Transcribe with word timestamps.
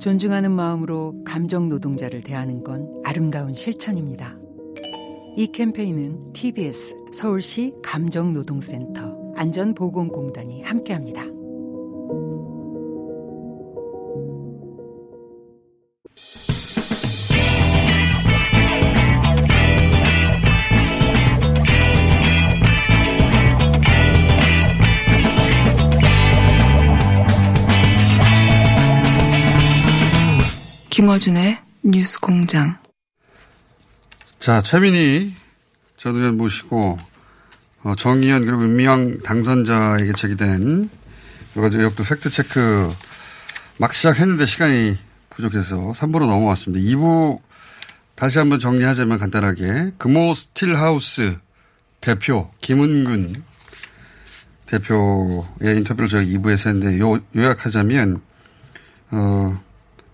존중하는 0.00 0.52
마음으로 0.52 1.22
감정 1.24 1.68
노동자를 1.68 2.22
대하는 2.22 2.62
건 2.62 2.92
아름다운 3.04 3.54
실천입니다. 3.54 4.38
이 5.36 5.46
캠페인은 5.52 6.32
TBS 6.32 6.96
서울시 7.12 7.74
감정노동센터 7.82 9.34
안전보건공단이 9.36 10.62
함께합니다. 10.62 11.37
김어준의 30.98 31.58
뉴스 31.84 32.18
공장. 32.18 32.76
자, 34.40 34.60
최민희 34.60 35.32
전 35.96 36.16
의원 36.16 36.36
모시고, 36.36 36.98
어, 37.84 37.94
정의연 37.94 38.44
그리고 38.44 38.62
윤미향 38.62 39.20
당선자에게 39.20 40.12
제기된 40.14 40.90
여러 41.54 41.62
가지 41.62 41.78
의혹도 41.78 42.02
팩트체크 42.02 42.92
막 43.76 43.94
시작했는데 43.94 44.44
시간이 44.44 44.98
부족해서 45.30 45.92
3부로 45.92 46.26
넘어왔습니다. 46.26 46.84
2부 46.84 47.38
다시 48.16 48.40
한번 48.40 48.58
정리하자면 48.58 49.20
간단하게 49.20 49.92
금호 49.98 50.34
스틸하우스 50.34 51.38
대표 52.00 52.50
김은근 52.60 53.44
대표의 54.66 55.76
인터뷰를 55.76 56.08
저희 56.08 56.36
2부에서 56.36 56.74
했는데 56.74 56.98
요, 56.98 57.20
요약하자면 57.36 58.20
어, 59.12 59.67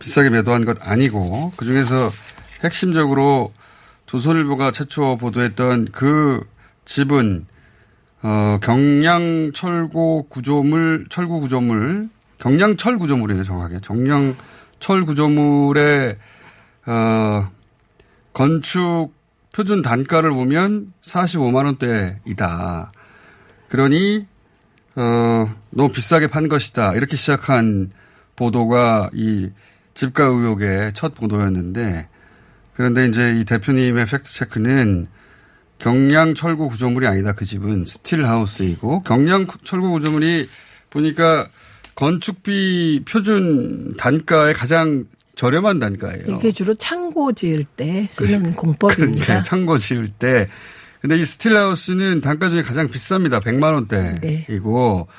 비싸게 0.04 0.28
매도한 0.28 0.66
것 0.66 0.76
아니고 0.82 1.52
그중에서 1.56 2.10
핵심적으로 2.62 3.54
조선일보가 4.04 4.70
최초 4.70 5.16
보도했던 5.16 5.88
그 5.92 6.46
집은 6.84 7.46
어, 8.22 8.58
경량 8.62 9.52
철고 9.54 10.28
구조물 10.28 11.06
철구 11.08 11.40
구조물 11.40 12.10
경량 12.38 12.76
철 12.76 12.98
구조물이네 12.98 13.44
정확하게 13.44 13.80
경량 13.82 14.36
철 14.78 15.06
구조물의 15.06 16.16
어, 16.86 17.48
건축 18.34 19.10
표준 19.54 19.80
단가를 19.80 20.32
보면 20.32 20.92
45만 21.00 21.64
원대이다. 21.64 22.92
그러니 23.70 24.26
어, 24.96 25.54
너무 25.70 25.90
비싸게 25.92 26.26
판 26.26 26.48
것이다. 26.48 26.92
이렇게 26.92 27.16
시작한 27.16 27.90
보도가 28.36 29.10
이 29.14 29.50
집가 29.94 30.24
의혹의 30.24 30.92
첫 30.94 31.14
보도였는데 31.14 32.08
그런데 32.74 33.06
이제 33.06 33.34
이 33.38 33.44
대표님의 33.44 34.06
팩트 34.06 34.30
체크는 34.30 35.06
경량 35.78 36.34
철구 36.34 36.68
구조물이 36.68 37.06
아니다. 37.06 37.32
그 37.32 37.44
집은 37.44 37.84
스틸하우스이고 37.86 39.02
경량 39.02 39.46
철구 39.64 39.90
구조물이 39.90 40.48
보니까 40.90 41.48
건축비 41.94 43.04
표준 43.08 43.96
단가의 43.96 44.54
가장 44.54 45.04
저렴한 45.36 45.78
단가예요. 45.78 46.36
이게 46.36 46.50
주로 46.52 46.74
창고 46.74 47.32
지을 47.32 47.64
때 47.64 48.06
쓰는 48.10 48.52
공법입니다. 48.52 49.24
그러니까 49.24 49.42
창고 49.42 49.78
지을 49.78 50.08
때. 50.08 50.48
근데 51.00 51.18
이 51.18 51.24
스틸하우스는 51.24 52.20
단가 52.20 52.48
중에 52.48 52.62
가장 52.62 52.88
비쌉니다. 52.88 53.42
100만 53.42 53.74
원대이고. 53.74 55.08
네. 55.08 55.14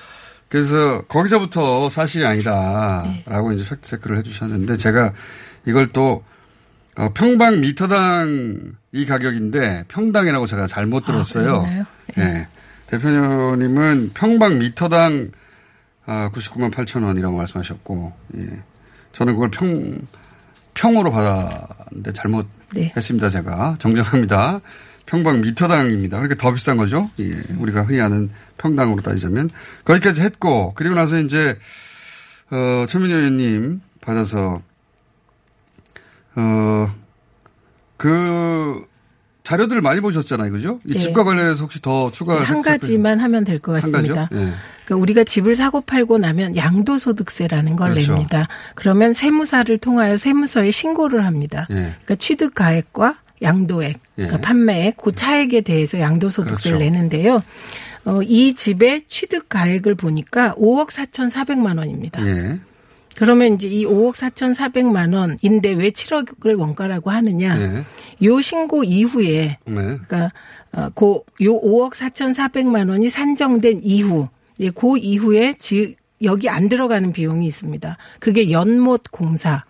그래서 0.56 1.02
거기서부터 1.10 1.90
사실이 1.90 2.26
아니다라고 2.26 3.50
네. 3.50 3.56
이제 3.56 3.66
팩트 3.68 3.82
체크를 3.82 4.20
해주셨는데 4.20 4.78
제가 4.78 5.12
이걸 5.66 5.88
또 5.88 6.24
어, 6.96 7.10
평방 7.14 7.60
미터당 7.60 8.72
이 8.94 9.06
가격인데 9.06 9.84
평당이라고 9.90 10.48
제가 10.48 10.66
잘못 10.68 11.04
아, 11.04 11.06
들었어요. 11.08 11.58
아, 11.58 11.66
네. 11.68 11.84
네. 12.16 12.48
대표님은 12.88 14.12
평방 14.14 14.60
미터당 14.60 15.32
99만 16.06 16.72
8천 16.72 17.04
원이라고 17.04 17.36
말씀하셨고, 17.36 18.14
예. 18.38 18.64
저는 19.12 19.34
그걸 19.34 19.50
평, 19.50 20.00
평으로 20.74 21.12
받았는데 21.12 22.14
잘못했습니다. 22.14 23.28
네. 23.28 23.30
제가 23.30 23.76
정정합니다. 23.80 24.62
평방 25.06 25.42
미터당입니다. 25.42 26.18
그러니까 26.18 26.42
더 26.42 26.54
비싼 26.54 26.78
거죠. 26.78 27.10
예. 27.20 27.36
우리가 27.60 27.84
흔히 27.84 28.02
아는 28.02 28.30
평당으로 28.58 29.02
따지자면 29.02 29.50
거기까지 29.84 30.22
했고 30.22 30.74
그리고 30.76 30.96
나서 30.96 31.20
이제 31.20 31.58
어, 32.52 32.86
최민희 32.88 33.14
의원님 33.14 33.82
받아서 34.02 34.62
어, 36.36 36.92
그 37.98 38.86
자료들을 39.44 39.82
많이 39.82 40.02
보셨잖아요. 40.02 40.52
그죠? 40.52 40.80
이 40.86 40.94
네. 40.94 41.00
집과 41.00 41.24
관련해서 41.24 41.62
혹시 41.64 41.80
더 41.82 42.12
추가 42.12 42.42
한 42.44 42.62
가지만 42.64 43.20
하면 43.20 43.44
될 43.44 43.60
것 43.60 43.74
같습니다. 43.74 44.28
네. 44.32 44.54
그러니까 44.86 44.96
우리가 45.02 45.24
집을 45.24 45.54
사고 45.56 45.82
팔고 45.82 46.18
나면 46.18 46.56
양도소득세라는 46.56 47.76
걸 47.76 47.92
그렇죠. 47.94 48.14
냅니다. 48.14 48.48
그러면 48.74 49.14
세무사를 49.14 49.76
통하여 49.78 50.18
세무서에 50.18 50.72
신고를 50.72 51.26
합니다. 51.26 51.68
네. 51.70 51.76
그러니까 51.76 52.16
취득 52.16 52.56
가액과 52.56 53.18
양도액, 53.46 54.00
그러니까 54.16 54.38
예. 54.38 54.42
판매액, 54.42 54.98
그 54.98 55.12
차액에 55.12 55.62
대해서 55.62 56.00
양도소득세를 56.00 56.80
그렇죠. 56.80 56.92
내는데요. 56.92 57.44
어, 58.06 58.22
이 58.22 58.54
집의 58.54 59.06
취득 59.08 59.50
가액을 59.50 59.96
보니까 59.96 60.54
5억 60.56 60.90
4,400만 60.90 61.78
원입니다. 61.78 62.26
예. 62.28 62.60
그러면 63.16 63.54
이제 63.54 63.68
이 63.68 63.86
5억 63.86 64.16
4,400만 64.16 65.16
원인데 65.16 65.72
왜 65.72 65.90
7억을 65.90 66.60
원가라고 66.60 67.10
하느냐? 67.10 67.56
네. 67.56 67.84
요 68.24 68.42
신고 68.42 68.84
이후에 68.84 69.58
네. 69.66 69.74
그러니까 69.74 70.32
어고요 70.72 71.62
5억 71.62 71.94
4,400만 71.94 72.90
원이 72.90 73.10
산정된 73.10 73.82
이후 73.84 74.28
예, 74.60 74.70
그 74.70 74.98
이후에 74.98 75.56
지 75.58 75.96
여기 76.24 76.50
안 76.50 76.70
들어가는 76.70 77.12
비용이 77.12 77.46
있습니다. 77.48 77.98
그게 78.20 78.52
연못 78.52 79.04
공사, 79.12 79.64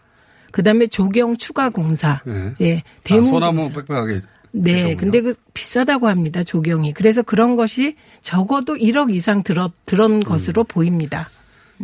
그다음에 0.55 0.87
조경 0.87 1.35
추가 1.35 1.69
공사, 1.69 2.21
네. 2.25 2.53
예, 2.61 2.83
대문 3.03 3.25
아, 3.25 3.29
소나무 3.29 3.71
빽빽하게 3.73 4.21
네, 4.53 4.95
근데 4.95 5.19
그 5.19 5.35
비싸다고 5.53 6.07
합니다 6.07 6.45
조경이. 6.45 6.93
그래서 6.93 7.21
그런 7.23 7.57
것이 7.57 7.97
적어도 8.21 8.75
1억 8.75 9.13
이상 9.13 9.43
들어 9.43 9.69
들은 9.85 10.05
음. 10.11 10.19
것으로 10.21 10.63
보입니다. 10.63 11.29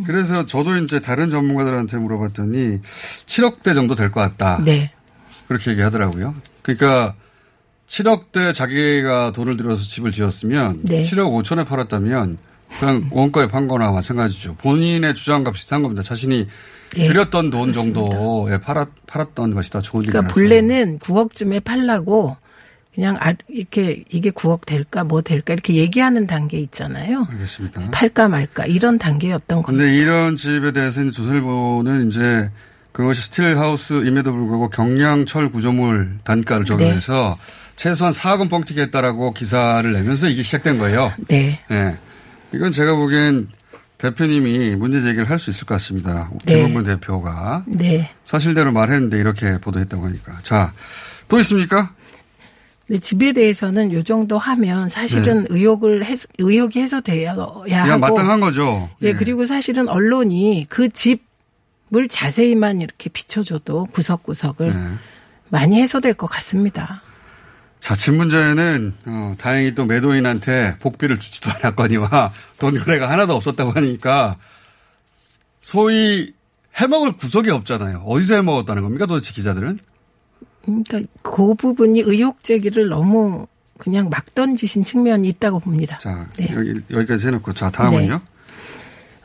그래서 0.06 0.46
저도 0.46 0.78
이제 0.78 1.00
다른 1.00 1.28
전문가들한테 1.28 1.98
물어봤더니 1.98 2.80
7억대 2.80 3.74
정도 3.74 3.94
될 3.94 4.08
것 4.10 4.20
같다. 4.22 4.62
네. 4.64 4.90
그렇게 5.48 5.72
얘기하더라고요. 5.72 6.34
그러니까 6.62 7.14
7억대 7.88 8.54
자기가 8.54 9.32
돈을 9.34 9.58
들여서 9.58 9.82
집을 9.82 10.12
지었으면 10.12 10.80
네. 10.84 11.02
7억 11.02 11.42
5천에 11.42 11.66
팔았다면 11.66 12.38
그냥 12.78 13.08
원가에 13.10 13.48
판 13.48 13.68
거나 13.68 13.90
마찬가지죠. 13.90 14.56
본인의 14.56 15.14
주장과 15.14 15.52
비슷한 15.52 15.82
겁니다. 15.82 16.02
자신이 16.02 16.46
네. 16.96 17.06
들였던 17.06 17.50
돈 17.50 17.72
정도에 17.72 18.60
팔았, 18.60 18.88
팔았던 19.06 19.54
것이 19.54 19.70
더 19.70 19.80
좋은 19.80 20.04
그러니까 20.04 20.32
본래는 20.32 20.98
9억쯤에 20.98 21.64
팔라고 21.64 22.36
그냥 22.94 23.16
아, 23.20 23.32
이렇게 23.48 24.04
이게 24.10 24.30
9억 24.30 24.66
될까 24.66 25.02
뭐 25.02 25.22
될까 25.22 25.54
이렇게 25.54 25.74
얘기하는 25.74 26.26
단계 26.26 26.58
있잖아요. 26.58 27.26
알겠습니다. 27.30 27.90
팔까 27.90 28.28
말까 28.28 28.66
이런 28.66 28.98
단계였던 28.98 29.62
겁니다. 29.62 29.84
근데 29.84 29.96
이런 29.96 30.36
집에 30.36 30.72
대해서는 30.72 31.12
조선일보는 31.12 32.08
이제 32.08 32.50
그것이 32.92 33.22
스틸하우스임에도 33.22 34.32
불구하고 34.32 34.68
경량철 34.68 35.50
구조물 35.50 36.18
단가를 36.24 36.66
적용해서 36.66 37.38
네. 37.38 37.52
최소한 37.76 38.12
4억 38.12 38.40
원 38.40 38.48
뻥튀기했다라고 38.50 39.32
기사를 39.32 39.90
내면서 39.90 40.28
이게 40.28 40.42
시작된 40.42 40.78
거예요. 40.78 41.12
네. 41.28 41.60
네. 41.70 41.96
이건 42.54 42.72
제가 42.72 42.94
보기엔 42.94 43.48
대표님이 43.98 44.74
문제 44.76 45.00
제기를 45.00 45.30
할 45.30 45.38
수 45.38 45.50
있을 45.50 45.66
것 45.66 45.74
같습니다. 45.74 46.28
네. 46.44 46.56
김원근 46.56 46.84
대표가. 46.84 47.64
네. 47.66 48.10
사실대로 48.24 48.72
말했는데 48.72 49.18
이렇게 49.18 49.58
보도했다고 49.58 50.04
하니까. 50.06 50.38
자, 50.42 50.72
또 51.28 51.38
있습니까? 51.40 51.94
네, 52.88 52.98
집에 52.98 53.32
대해서는 53.32 53.92
요 53.92 54.02
정도 54.02 54.38
하면 54.38 54.88
사실은 54.88 55.42
네. 55.42 55.46
의혹을 55.50 56.04
해소, 56.04 56.26
의혹이 56.38 56.80
해소돼야 56.80 57.32
하고 57.32 57.64
마땅한 57.98 58.40
거죠. 58.40 58.90
예, 59.02 59.12
네. 59.12 59.18
그리고 59.18 59.44
사실은 59.44 59.88
언론이 59.88 60.66
그집물 60.68 62.08
자세히만 62.10 62.80
이렇게 62.80 63.08
비춰줘도 63.08 63.86
구석구석을 63.92 64.74
네. 64.74 64.88
많이 65.48 65.80
해소될 65.80 66.14
것 66.14 66.26
같습니다. 66.26 67.02
자, 67.82 67.96
집 67.96 68.14
문제는 68.14 68.94
어, 69.06 69.34
다행히 69.38 69.74
또 69.74 69.84
매도인한테 69.86 70.76
복비를 70.78 71.18
주지도 71.18 71.50
않았거니와 71.50 72.32
돈 72.60 72.78
거래가 72.78 73.10
하나도 73.10 73.34
없었다고 73.34 73.72
하니까 73.72 74.36
소위 75.60 76.32
해먹을 76.76 77.16
구석이 77.16 77.50
없잖아요. 77.50 78.04
어디서 78.06 78.36
해먹었다는 78.36 78.84
겁니까 78.84 79.06
도대체 79.06 79.32
기자들은? 79.32 79.80
그러니까 80.64 81.00
그 81.22 81.54
부분이 81.54 82.02
의혹 82.02 82.44
제기를 82.44 82.88
너무 82.88 83.48
그냥 83.78 84.08
막 84.08 84.32
던지신 84.32 84.84
측면이 84.84 85.28
있다고 85.30 85.58
봅니다. 85.58 85.98
자, 85.98 86.28
네. 86.36 86.50
여기, 86.54 86.80
여기까지 86.88 87.26
해놓고 87.26 87.52
자, 87.52 87.68
다음은요? 87.68 88.14
네. 88.14 88.20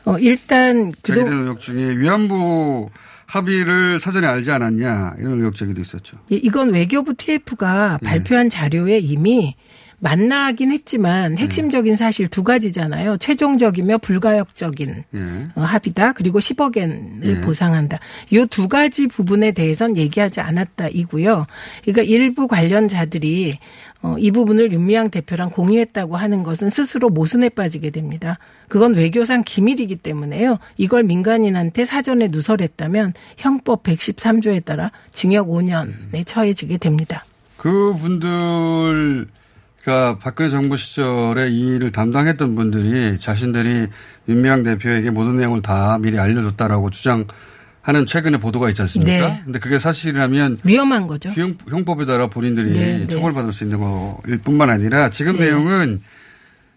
어, 0.04 0.18
일단. 0.18 0.92
제기된 1.04 1.32
의혹 1.32 1.60
중에 1.60 1.96
위안부 1.96 2.90
합의를 3.28 4.00
사전에 4.00 4.26
알지 4.26 4.50
않았냐 4.50 5.16
이런 5.18 5.38
의혹 5.38 5.54
제기도 5.54 5.80
있었죠. 5.80 6.16
예, 6.32 6.36
이건 6.36 6.72
외교부 6.72 7.14
TF가 7.14 7.98
예. 8.02 8.06
발표한 8.06 8.48
자료에 8.48 8.98
이미 8.98 9.54
만나긴 10.00 10.70
했지만 10.70 11.36
핵심적인 11.38 11.96
사실 11.96 12.28
두 12.28 12.44
가지잖아요. 12.44 13.16
최종적이며 13.18 13.98
불가역적인 13.98 15.04
예. 15.14 15.18
어, 15.54 15.60
합의다. 15.62 16.12
그리고 16.12 16.38
10억엔을 16.38 17.24
예. 17.24 17.40
보상한다. 17.40 17.98
이 18.30 18.46
두 18.50 18.68
가지 18.68 19.06
부분에 19.06 19.52
대해선 19.52 19.96
얘기하지 19.96 20.40
않았다 20.40 20.88
이고요. 20.88 21.46
그러니까 21.82 22.02
일부 22.02 22.48
관련자들이 22.48 23.58
어, 24.00 24.16
이 24.18 24.30
부분을 24.30 24.72
윤미향 24.72 25.10
대표랑 25.10 25.50
공유했다고 25.50 26.16
하는 26.16 26.42
것은 26.44 26.70
스스로 26.70 27.08
모순에 27.08 27.48
빠지게 27.48 27.90
됩니다. 27.90 28.38
그건 28.68 28.94
외교상 28.94 29.42
기밀이기 29.44 29.96
때문에요. 29.96 30.58
이걸 30.76 31.02
민간인한테 31.02 31.84
사전에 31.84 32.28
누설했다면 32.28 33.14
형법 33.36 33.82
113조에 33.82 34.64
따라 34.64 34.92
징역 35.12 35.48
5년에 35.48 36.24
처해지게 36.24 36.78
됩니다. 36.78 37.24
그 37.56 37.94
분들 37.98 39.26
그러니까 39.88 40.18
박근혜 40.18 40.50
정부 40.50 40.76
시절에 40.76 41.48
이 41.48 41.76
일을 41.76 41.90
담당했던 41.92 42.54
분들이 42.54 43.18
자신들이 43.18 43.86
윤미향 44.28 44.62
대표에게 44.62 45.08
모든 45.08 45.36
내용을 45.38 45.62
다 45.62 45.96
미리 45.98 46.18
알려줬다라고 46.18 46.90
주장하는 46.90 48.04
최근의 48.06 48.38
보도가 48.38 48.68
있지 48.68 48.82
않습니까? 48.82 49.26
네. 49.28 49.42
근데 49.46 49.58
그게 49.58 49.78
사실이라면 49.78 50.58
위험한 50.64 51.06
거죠. 51.06 51.30
형, 51.30 51.56
법에 51.86 52.04
따라 52.04 52.26
본인들이 52.26 52.72
네, 52.72 52.98
네. 52.98 53.06
처벌받을 53.06 53.50
수 53.54 53.64
있는 53.64 53.80
거일 53.80 54.36
뿐만 54.44 54.68
아니라 54.68 55.08
지금 55.08 55.38
네. 55.38 55.46
내용은 55.46 56.02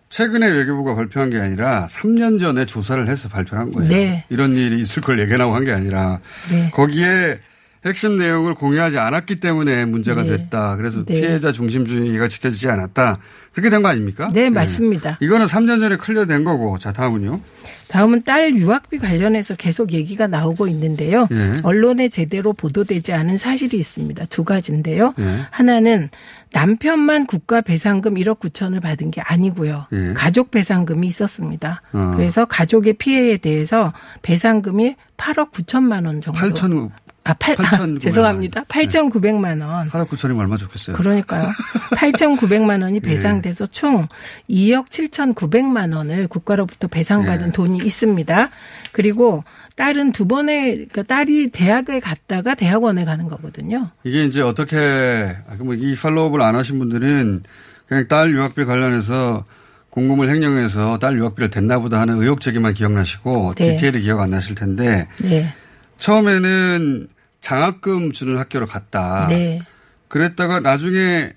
최근에 0.08 0.50
외교부가 0.50 0.96
발표한 0.96 1.30
게 1.32 1.38
아니라 1.40 1.88
3년 1.90 2.40
전에 2.40 2.66
조사를 2.66 3.10
해서 3.10 3.28
발표한 3.28 3.74
거예요. 3.74 3.90
네. 3.90 4.24
이런 4.30 4.56
일이 4.56 4.80
있을 4.80 5.02
걸 5.02 5.20
예견하고 5.20 5.54
한 5.54 5.66
게 5.66 5.74
아니라 5.74 6.20
네. 6.50 6.70
거기에 6.74 7.40
핵심 7.84 8.18
내용을 8.18 8.54
공유하지 8.54 9.00
않았기 9.00 9.40
때문에 9.40 9.86
문제가 9.86 10.24
네. 10.24 10.38
됐다. 10.38 10.76
그래서 10.76 11.04
네. 11.04 11.16
피해자 11.20 11.52
중심주의가 11.52 12.28
지켜지지 12.28 12.70
않았다. 12.70 13.18
그렇게 13.54 13.70
된 13.70 13.82
거 13.82 13.90
아닙니까? 13.90 14.30
네, 14.34 14.50
맞습니다. 14.50 15.18
네. 15.20 15.26
이거는 15.26 15.46
3년 15.46 15.80
전에 15.82 15.98
클리어된 15.98 16.44
거고. 16.46 16.78
자, 16.78 16.94
다음은요. 16.94 17.42
다음은 17.90 18.22
딸 18.24 18.56
유학비 18.56 19.00
관련해서 19.00 19.56
계속 19.56 19.92
얘기가 19.92 20.28
나오고 20.28 20.68
있는데요. 20.70 21.28
네. 21.30 21.58
언론에 21.64 22.08
제대로 22.08 22.54
보도되지 22.54 23.12
않은 23.12 23.38
사실이 23.38 23.76
있습니다. 23.78 24.26
두 24.26 24.46
가지인데요. 24.46 25.14
네. 25.18 25.40
하나는 25.50 26.08
남편만 26.54 27.26
국가 27.26 27.60
배상금 27.62 28.14
1억 28.14 28.40
9천을 28.40 28.82
받은 28.82 29.12
게 29.12 29.20
아니고요. 29.22 29.88
예. 29.92 30.14
가족 30.14 30.52
배상금이 30.52 31.08
있었습니다. 31.08 31.82
어. 31.94 32.14
그래서 32.16 32.46
가족의 32.46 32.94
피해에 32.94 33.38
대해서 33.38 33.92
배상금이 34.22 34.96
8억 35.18 35.52
9천만 35.52 36.06
원 36.06 36.22
정도. 36.22 36.40
8천 36.40 36.90
아, 37.24 37.34
8, 37.34 37.56
8 37.56 37.66
아, 37.66 38.00
죄송합니다. 38.00 38.64
8,900만 38.64 39.62
원. 39.62 39.90
8억 39.90 40.08
9천이면 40.08 40.40
얼마 40.40 40.58
좋겠어요. 40.58 40.96
그러니까요. 40.96 41.50
8,900만 41.96 42.82
원이 42.82 42.96
예. 42.96 43.00
배상돼서 43.00 43.66
예. 43.66 43.68
총 43.72 44.08
2억 44.50 44.88
7,900만 44.88 45.96
원을 45.96 46.28
국가로부터 46.28 46.88
배상받은 46.88 47.48
예. 47.50 47.52
돈이 47.52 47.78
있습니다. 47.78 48.50
그리고 48.92 49.44
딸은 49.76 50.14
두 50.14 50.26
번에 50.28 50.74
그러니까 50.74 51.04
딸이 51.04 51.52
대학에 51.52 52.00
갔다가 52.00 52.56
대학원에 52.56 53.06
가는 53.06 53.28
거거든요. 53.28 53.90
이게 54.04 54.26
이제 54.26 54.42
어떻게 54.42 54.78
아, 54.78 55.58
이 55.78 55.96
팔로우업을 55.96 56.42
안 56.42 56.56
하신 56.56 56.80
분들은 56.80 57.44
그냥 57.88 58.08
딸 58.08 58.32
유학비 58.32 58.66
관련해서 58.66 59.46
공금을 59.92 60.30
횡령해서 60.30 60.98
딸 61.00 61.18
유학비를 61.18 61.50
댔나 61.50 61.80
보다 61.80 62.00
하는 62.00 62.22
의혹 62.22 62.42
제기만 62.42 62.74
기억나시고 62.74 63.54
네. 63.58 63.76
디테일이 63.76 64.02
기억 64.02 64.22
안 64.22 64.32
나실 64.32 64.56
텐데 64.56 65.08
네. 65.22 65.54
처음에는 66.02 67.08
장학금 67.42 68.12
주는 68.12 68.38
학교로 68.38 68.66
갔다. 68.66 69.28
네. 69.30 69.62
그랬다가 70.08 70.60
나중에 70.60 71.34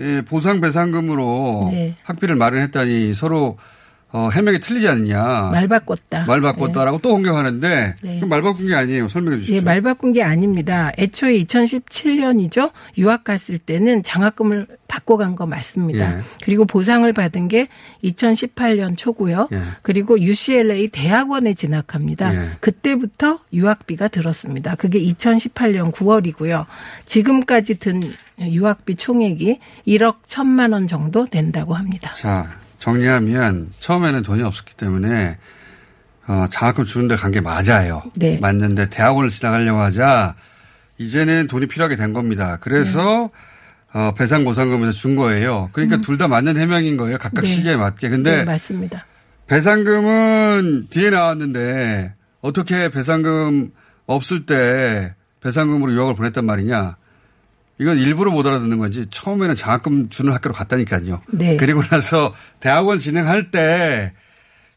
예, 0.00 0.22
보상 0.26 0.60
배상금으로 0.60 1.68
네. 1.70 1.96
학비를 2.02 2.34
마련했다니 2.34 3.14
서로 3.14 3.58
어, 4.16 4.30
해명이 4.30 4.60
틀리지 4.60 4.88
않느냐. 4.88 5.50
말 5.52 5.68
바꿨다. 5.68 6.24
말 6.24 6.40
바꿨다라고 6.40 6.96
네. 6.96 7.02
또 7.02 7.10
공격하는데 7.10 7.96
네. 8.02 8.24
말 8.24 8.40
바꾼 8.40 8.66
게 8.66 8.74
아니에요. 8.74 9.08
설명해 9.08 9.40
주시죠. 9.40 9.56
예, 9.56 9.60
말 9.60 9.82
바꾼 9.82 10.14
게 10.14 10.22
아닙니다. 10.22 10.90
애초에 10.96 11.38
2017년이죠. 11.44 12.70
유학 12.96 13.24
갔을 13.24 13.58
때는 13.58 14.02
장학금을 14.02 14.68
바꿔간 14.88 15.36
거 15.36 15.44
맞습니다. 15.44 16.16
예. 16.16 16.20
그리고 16.42 16.64
보상을 16.64 17.12
받은 17.12 17.48
게 17.48 17.68
2018년 18.04 18.96
초고요. 18.96 19.48
예. 19.52 19.60
그리고 19.82 20.18
UCLA 20.18 20.88
대학원에 20.88 21.52
진학합니다. 21.52 22.34
예. 22.34 22.50
그때부터 22.60 23.40
유학비가 23.52 24.08
들었습니다. 24.08 24.76
그게 24.76 24.98
2018년 24.98 25.92
9월이고요. 25.92 26.64
지금까지 27.04 27.74
든 27.74 28.00
유학비 28.40 28.94
총액이 28.94 29.58
1억 29.86 30.22
1천만 30.22 30.72
원 30.72 30.86
정도 30.86 31.26
된다고 31.26 31.74
합니다. 31.74 32.12
자, 32.14 32.58
정리하면 32.96 33.72
처음에는 33.80 34.22
돈이 34.22 34.44
없었기 34.44 34.74
때문에 34.76 35.38
어, 36.28 36.44
장학금 36.50 36.84
주는 36.84 37.08
데 37.08 37.16
간 37.16 37.32
게 37.32 37.40
맞아요. 37.40 38.02
네. 38.14 38.38
맞는데 38.40 38.90
대학원을 38.90 39.28
지나가려고 39.28 39.80
하자 39.80 40.36
이제는 40.98 41.48
돈이 41.48 41.66
필요하게 41.66 41.96
된 41.96 42.12
겁니다. 42.12 42.58
그래서 42.60 43.30
네. 43.92 43.98
어, 43.98 44.14
배상 44.14 44.44
보상금에서 44.44 44.92
준 44.92 45.16
거예요. 45.16 45.68
그러니까 45.72 45.96
음. 45.96 46.00
둘다 46.02 46.28
맞는 46.28 46.56
해명인 46.56 46.96
거예요. 46.96 47.18
각각 47.18 47.40
네. 47.42 47.48
시기에 47.48 47.74
맞게. 47.76 48.08
근데 48.08 48.36
네, 48.38 48.44
맞습니다. 48.44 49.04
배상금은 49.48 50.86
뒤에 50.88 51.10
나왔는데 51.10 52.14
어떻게 52.40 52.88
배상금 52.88 53.72
없을 54.06 54.46
때 54.46 55.14
배상금으로 55.40 55.92
유학을 55.92 56.14
보냈단 56.14 56.46
말이냐? 56.46 56.96
이건 57.78 57.98
일부러 57.98 58.30
못 58.30 58.46
알아듣는 58.46 58.78
건지 58.78 59.06
처음에는 59.10 59.54
장학금 59.54 60.08
주는 60.08 60.32
학교로 60.32 60.54
갔다니까요. 60.54 61.20
네. 61.28 61.56
그리고 61.56 61.82
나서 61.82 62.34
대학원 62.60 62.98
진행할 62.98 63.50
때 63.50 64.12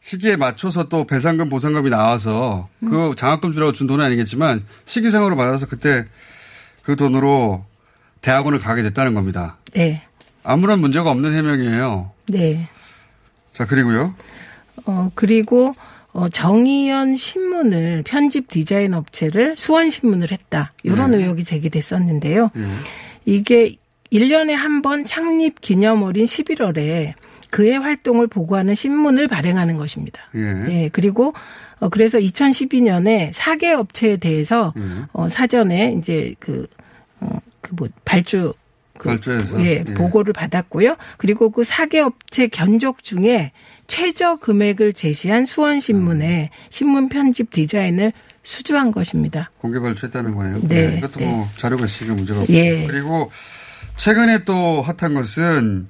시기에 0.02 0.36
맞춰서 0.36 0.90
또 0.90 1.06
배상금 1.06 1.50
보상금이 1.50 1.90
나와서 1.90 2.70
음. 2.84 2.90
그 2.90 3.14
장학금 3.16 3.52
주라고 3.52 3.72
준 3.72 3.88
돈은 3.88 4.04
아니겠지만 4.04 4.66
시기상으로 4.86 5.36
받아서 5.36 5.68
그때 5.68 6.06
그 6.84 6.96
돈으로 6.96 7.66
대학원을 8.22 8.60
가게 8.60 8.82
됐다는 8.82 9.14
겁니다. 9.14 9.58
네. 9.74 10.04
아무런 10.44 10.80
문제가 10.82 11.12
없는 11.12 11.34
해명이에요. 11.34 12.12
네. 12.30 12.70
자, 13.54 13.66
그리고요. 13.66 14.16
어, 14.86 15.12
그리고 15.16 15.76
어, 16.20 16.28
정의연 16.28 17.16
신문을 17.16 18.04
편집 18.06 18.50
디자인 18.50 18.94
업체를 18.94 19.56
수원 19.58 19.90
신문을 19.90 20.32
했다. 20.34 20.74
이런 20.84 21.12
네. 21.12 21.20
의혹이 21.20 21.46
제기됐었는데요. 21.46 22.52
네. 22.54 22.66
이게 23.26 23.78
1년에 24.12 24.52
한 24.52 24.82
번 24.82 25.06
창립 25.06 25.62
기념월인 25.62 26.26
11월에 26.26 27.14
그의 27.52 27.80
활동을 27.80 28.28
보고하는 28.28 28.76
신문을 28.76 29.28
발행하는 29.30 29.78
것입니다. 29.78 30.22
예. 30.36 30.66
예. 30.70 30.90
그리고 30.92 31.34
어 31.80 31.88
그래서 31.90 32.18
2012년에 32.20 33.30
사계 33.32 33.72
업체에 33.72 34.18
대해서 34.18 34.74
예. 34.78 34.82
어 35.14 35.30
사전에 35.30 35.94
이제 35.98 36.36
그 36.40 36.68
어그뭐 37.22 37.90
발주 38.04 38.54
그 39.00 39.18
예, 39.60 39.84
예, 39.88 39.94
보고를 39.96 40.34
받았고요. 40.34 40.98
그리고 41.18 41.50
그 41.50 41.64
사계 41.64 42.02
업체 42.02 42.48
견적 42.48 43.04
중에 43.04 43.52
최저 43.88 44.36
금액을 44.36 44.94
제시한 44.94 45.46
수원신문의 45.46 46.44
음. 46.44 46.68
신문 46.70 47.10
편집 47.10 47.50
디자인을 47.50 48.14
수주한 48.44 48.92
것입니다. 48.92 49.50
공개 49.58 49.80
발표했다는 49.80 50.36
거네요. 50.36 50.60
네. 50.64 50.88
네. 50.90 50.98
이것도 50.98 51.20
뭐 51.20 51.30
네. 51.30 51.36
뭐 51.36 51.50
자료가 51.58 51.86
있으니까 51.86 52.16
문제가 52.16 52.42
없고. 52.42 52.54
예. 52.54 52.86
그리고 52.86 53.32
최근에 53.96 54.44
또 54.44 54.82
핫한 54.82 55.14
것은 55.14 55.88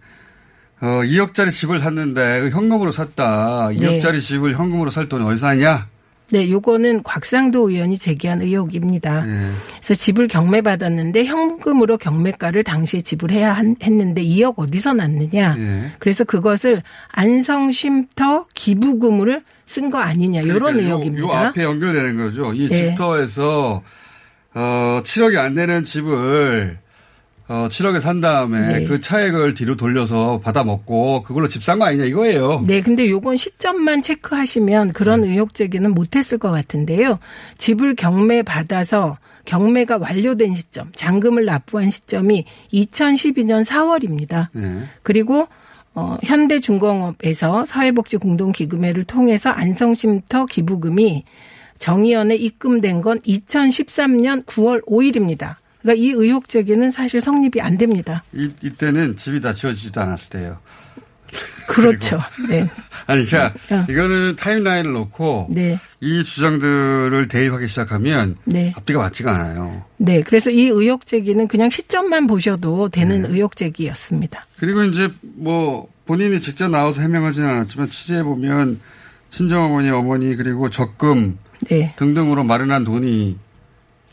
어 0.81 0.85
2억짜리 1.03 1.51
집을 1.51 1.79
샀는데 1.79 2.49
현금으로 2.51 2.91
샀다. 2.91 3.69
2억짜리 3.69 4.13
네. 4.13 4.19
집을 4.19 4.57
현금으로 4.57 4.89
살 4.91 5.09
돈이 5.09 5.25
어디서 5.25 5.47
하냐? 5.47 5.87
네, 6.31 6.50
요거는 6.50 7.03
곽상도 7.03 7.69
의원이 7.69 7.98
제기한 7.98 8.41
의혹입니다. 8.41 9.25
네. 9.25 9.50
그래서 9.77 9.95
집을 9.95 10.27
경매받았는데 10.27 11.25
현금으로 11.25 11.98
경매가를 11.98 12.63
당시에 12.63 13.01
지불해야 13.01 13.55
했는데 13.81 14.24
2억 14.24 14.55
어디서 14.57 14.93
났느냐. 14.93 15.55
네. 15.55 15.91
그래서 16.00 16.24
그것을 16.24 16.83
안성쉼터 17.09 18.45
기부금을 18.53 19.43
쓴 19.65 19.91
거 19.91 20.00
아니냐 20.00 20.41
이런 20.41 20.57
그러니까 20.59 20.83
의혹입니다. 20.83 21.24
요, 21.24 21.27
요, 21.27 21.31
앞에 21.31 21.63
연결되는 21.63 22.17
거죠. 22.17 22.53
이 22.53 22.67
네. 22.67 22.75
집터에서 22.75 23.83
어 24.55 25.01
7억이 25.03 25.38
안 25.38 25.53
되는 25.53 25.83
집을 25.83 26.79
어 27.50 27.68
7억에 27.68 28.00
산 28.00 28.22
다음에 28.22 28.79
네. 28.79 28.86
그 28.86 29.01
차액을 29.01 29.56
뒤로 29.56 29.75
돌려서 29.75 30.39
받아 30.39 30.63
먹고 30.63 31.24
그걸로 31.24 31.48
집 31.48 31.63
산 31.63 31.79
거 31.79 31.86
아니냐 31.86 32.06
이거예요. 32.06 32.62
네, 32.65 32.79
근데 32.82 33.10
요건 33.10 33.38
시점만 33.38 34.01
체크하시면 34.03 34.94
그런 34.94 35.22
네. 35.22 35.29
의혹 35.29 35.56
제기는 35.56 35.89
못했을 35.94 36.38
것 36.38 36.51
같은데요. 36.51 37.18
집을 37.58 37.96
경매 37.96 38.44
받아서 38.44 39.18
경매가 39.46 39.98
완료된 39.98 40.53
시점, 40.53 40.91
잔금을 40.94 41.46
납부한 41.46 41.89
시점이 41.89 42.46
2012년 42.72 43.65
4월입니다. 43.65 44.50
네. 44.53 44.84
그리고 45.01 45.48
어, 45.96 46.18
현대중공업에서 46.24 47.65
사회복지공동기금회를 47.65 49.06
통해서 49.06 49.50
안성쉼터 49.50 50.46
기부금이 50.46 51.24
정의연에 51.79 52.36
입금된 52.36 53.01
건 53.01 53.20
2013년 53.22 54.46
9월 54.46 54.86
5일입니다. 54.86 55.56
그러니까 55.81 56.03
이 56.03 56.09
의혹 56.09 56.50
제기는 56.50 56.91
사실 56.91 57.21
성립이 57.21 57.62
안 57.62 57.77
됩니다. 57.77 58.24
이, 58.33 58.50
이때는 58.62 59.17
집이 59.17 59.41
다 59.41 59.53
지어지지도 59.53 60.01
않았을 60.01 60.29
때예요. 60.29 60.59
그렇죠. 61.67 62.19
네. 62.50 62.67
아니, 63.05 63.25
그러니까 63.25 63.53
어. 63.75 63.86
이거는 63.88 64.36
타임라인을 64.36 64.91
놓고 64.91 65.50
네. 65.51 65.79
이 66.01 66.24
주장들을 66.24 67.27
대입하기 67.27 67.67
시작하면 67.67 68.36
네. 68.45 68.74
앞뒤가 68.75 69.00
맞지가 69.00 69.33
않아요. 69.33 69.86
네. 69.98 70.24
그래서 70.24 70.50
이 70.50 70.63
의혹 70.65 71.05
제기는 71.05 71.48
그냥 71.48 71.69
시점만 71.69 72.27
보셔도 72.27 72.89
되는 72.89 73.21
네. 73.21 73.29
의혹 73.29 73.55
제기였습니다. 73.55 74.45
그리고 74.57 74.83
이제 74.83 75.09
뭐 75.21 75.88
본인이 76.05 76.39
직접 76.41 76.69
나와서 76.69 77.01
해명하지는 77.01 77.48
않았지만 77.48 77.89
취재해 77.89 78.24
보면 78.24 78.79
친정어머니, 79.29 79.89
어머니 79.91 80.36
그리고 80.36 80.69
적금 80.69 81.38
네. 81.69 81.93
등등으로 81.98 82.43
마련한 82.43 82.83
돈이 82.83 83.38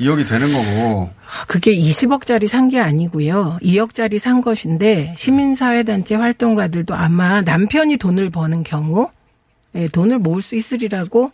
2억이 0.01 0.27
되는 0.29 0.47
거고. 0.53 1.11
그게 1.49 1.75
20억짜리 1.75 2.47
산 2.47 2.69
게 2.69 2.79
아니고요. 2.81 3.59
2억짜리 3.63 4.19
산 4.19 4.41
것인데 4.43 5.15
시민사회단체 5.19 6.17
활동가들도 6.17 6.95
아마 6.95 7.41
남편이 7.43 7.97
돈을 7.97 8.31
버는 8.31 8.63
경우 8.63 9.09
예, 9.75 9.89
돈을 9.89 10.19
모을 10.19 10.43
수 10.43 10.55
있으리라고 10.55 11.33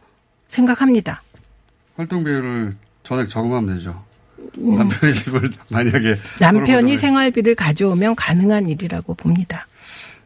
생각합니다. 0.48 1.22
활동비를 1.96 2.76
전액 3.02 3.28
저금하면 3.28 3.76
되죠. 3.76 4.02
음. 4.58 4.76
남편의 4.78 5.14
집을 5.14 5.50
만약에 5.68 6.18
남편이 6.40 6.96
생활비를 6.96 7.54
가져오면 7.54 8.14
가능한 8.16 8.68
일이라고 8.68 9.14
봅니다. 9.14 9.66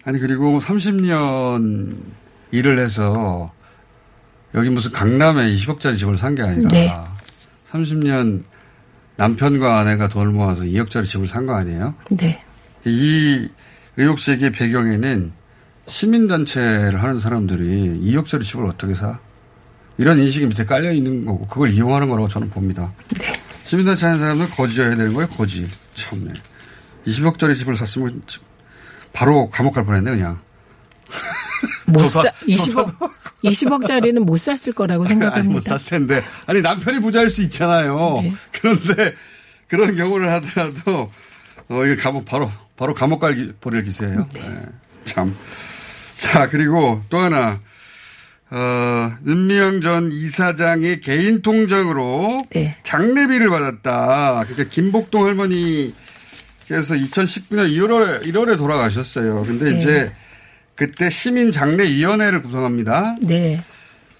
아니 0.04 0.18
그리고 0.18 0.58
30년 0.58 1.96
일을 2.52 2.78
해서 2.78 3.52
여기 4.54 4.70
무슨 4.70 4.92
강남에 4.92 5.50
20억짜리 5.52 5.98
집을 5.98 6.16
산 6.16 6.34
게 6.34 6.42
아니라 6.42 6.68
네. 6.68 6.92
30년 7.70 8.44
남편과 9.16 9.78
아내가 9.78 10.08
돈을 10.08 10.32
모아서 10.32 10.62
2억짜리 10.64 11.06
집을 11.06 11.26
산 11.26 11.46
거 11.46 11.54
아니에요? 11.54 11.94
네. 12.11 12.42
이 12.85 13.49
의혹 13.96 14.18
제기의 14.18 14.52
배경에는 14.52 15.32
시민단체를 15.87 17.02
하는 17.02 17.18
사람들이 17.18 18.00
2억짜리 18.02 18.44
집을 18.44 18.66
어떻게 18.66 18.94
사? 18.94 19.18
이런 19.99 20.18
인식이 20.20 20.46
밑에 20.46 20.64
깔려 20.66 20.92
있는 20.92 21.25
거고 21.25 21.46
그걸 21.46 21.70
이용하는 21.73 22.08
거라고 22.08 22.28
저는 22.28 22.50
봅니다. 22.50 22.92
네. 23.18 23.32
시민단체 23.64 24.06
하는 24.06 24.18
사람들 24.20 24.50
거지여야 24.50 24.90
되는 24.96 25.14
거예요, 25.14 25.28
거지. 25.30 25.68
참네. 25.94 26.32
20억짜리 27.06 27.54
집을 27.56 27.76
샀으면 27.76 28.20
바로 29.12 29.49
감옥 29.49 29.75
갈 29.75 29.85
뻔했네, 29.85 30.11
그냥. 30.11 30.38
못 31.86 32.04
사, 32.04 32.22
20억, 32.22 33.10
20억짜리는 33.44 34.18
못 34.20 34.36
샀을 34.36 34.74
거라고 34.74 35.06
생각합니다. 35.06 35.52
못 35.52 35.60
샀을 35.60 35.84
텐데. 35.84 36.22
아니, 36.46 36.60
남편이 36.60 37.00
부자일 37.00 37.30
수 37.30 37.42
있잖아요. 37.42 38.20
네. 38.22 38.32
그런데 38.52 39.14
그런 39.68 39.96
경우를 39.96 40.30
하더라도, 40.32 41.10
어, 41.68 41.84
이게 41.84 41.96
감옥, 41.96 42.24
바로, 42.24 42.50
바로 42.76 42.94
감옥 42.94 43.20
갈 43.20 43.52
버릴 43.60 43.84
기세예요. 43.84 44.28
네. 44.32 44.40
네. 44.40 44.62
참. 45.04 45.34
자, 46.18 46.48
그리고 46.48 47.02
또 47.08 47.18
하나. 47.18 47.60
어, 48.48 49.12
윤미영 49.26 49.80
전 49.80 50.12
이사장의 50.12 51.00
개인 51.00 51.42
통장으로 51.42 52.46
네. 52.50 52.76
장례비를 52.84 53.50
받았다. 53.50 54.44
그러니까 54.46 54.64
김복동 54.70 55.26
할머니께서 55.26 55.94
2019년 56.94 57.68
1월에 57.76 58.22
1월에 58.22 58.56
돌아가셨어요. 58.56 59.42
근데 59.42 59.70
네. 59.70 59.76
이제 59.76 60.12
그때 60.76 61.11
시민장례위원회를 61.11 62.42
구성합니다. 62.42 63.16
네. 63.23 63.62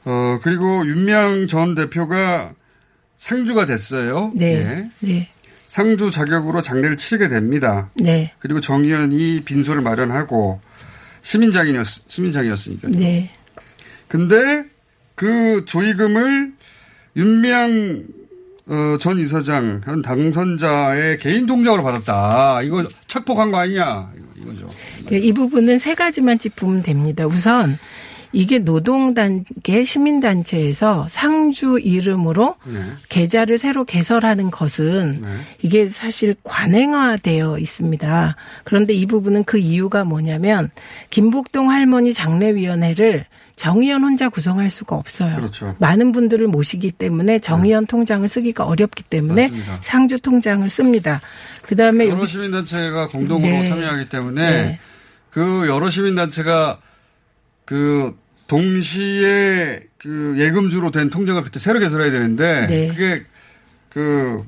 어, 0.05 0.39
그리고 0.43 0.87
윤명 0.87 1.47
전 1.47 1.75
대표가 1.75 2.53
상주가 3.17 3.67
됐어요. 3.67 4.33
네. 4.35 4.65
네. 4.65 4.91
네. 5.01 5.29
상주 5.67 6.11
자격으로 6.11 6.63
장례를 6.63 6.97
치르게 6.97 7.29
됩니다. 7.29 7.91
네. 7.97 8.33
그리고 8.39 8.61
정 8.61 8.85
의원이 8.85 9.43
빈소를 9.45 9.83
마련하고 9.83 10.61
시민장이었, 11.23 11.87
시민장이었으니까요. 12.09 12.93
네. 12.93 13.31
근데 14.09 14.65
그 15.15 15.65
조의금을 15.65 16.53
윤명 17.17 18.05
어, 18.69 18.97
전 18.99 19.19
이사장 19.19 19.83
현 19.85 20.03
당선자의 20.03 21.19
개인 21.19 21.47
통장으로 21.47 21.83
받았다. 21.83 22.63
이거 22.63 22.87
착복한 23.07 23.51
거 23.51 23.59
아니냐 23.59 24.13
이거죠. 24.37 24.67
네, 25.09 25.19
이 25.19 25.33
부분은 25.33 25.79
세 25.79 25.95
가지만 25.95 26.39
짚으면 26.39 26.83
됩니다. 26.83 27.27
우선 27.27 27.79
이게 28.33 28.59
노동단계 28.59 29.85
시민단체에서 29.85 31.07
상주 31.09 31.79
이름으로 31.83 32.57
네. 32.67 32.81
계좌를 33.09 33.57
새로 33.57 33.85
개설하는 33.85 34.51
것은 34.51 35.21
네. 35.23 35.29
이게 35.63 35.89
사실 35.89 36.35
관행화되어 36.43 37.59
있습니다. 37.59 38.37
그런데 38.65 38.95
이 38.95 39.07
부분은 39.07 39.45
그 39.45 39.59
이유가 39.59 40.05
뭐냐면 40.05 40.71
김복동 41.11 41.71
할머니 41.71 42.13
장례위원회를 42.13 43.25
정의연 43.57 44.03
혼자 44.03 44.29
구성할 44.29 44.69
수가 44.69 44.97
없어요. 44.97 45.37
그렇죠. 45.37 45.75
많은 45.79 46.13
분들을 46.13 46.47
모시기 46.47 46.91
때문에 46.91 47.39
정의연 47.39 47.85
네. 47.85 47.87
통장을 47.87 48.29
쓰기가 48.29 48.65
어렵기 48.67 49.05
때문에 49.05 49.45
맞습니다. 49.45 49.79
상주 49.81 50.21
통장을 50.21 50.69
씁니다. 50.69 51.23
그다음에 51.63 52.09
여러 52.09 52.27
시민단체가 52.27 53.09
공동으로 53.09 53.51
네. 53.51 53.65
참여하기 53.65 54.11
때문에 54.11 54.51
네. 54.51 54.79
그 55.37 55.67
여러 55.69 55.91
시민단체가 55.91 56.81
그 57.67 58.17
동시에 58.47 59.83
그 59.99 60.35
예금주로 60.39 60.91
된 60.91 61.11
통장을 61.11 61.43
그때 61.43 61.59
새로 61.59 61.79
개설해야 61.79 62.11
되는데 62.11 62.67
네. 62.67 62.89
그게 62.89 63.25
그 63.91 64.43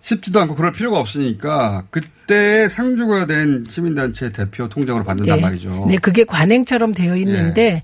쉽지도 0.00 0.38
않고 0.38 0.54
그럴 0.54 0.72
필요가 0.72 1.00
없으니까 1.00 1.88
그때 1.90 2.68
상주가 2.68 3.26
된 3.26 3.64
시민단체 3.68 4.30
대표 4.30 4.68
통장으로 4.68 5.02
받는단 5.02 5.38
네. 5.38 5.42
말이죠. 5.42 5.86
네, 5.88 5.96
그게 5.96 6.22
관행처럼 6.22 6.94
되어 6.94 7.16
있는데 7.16 7.82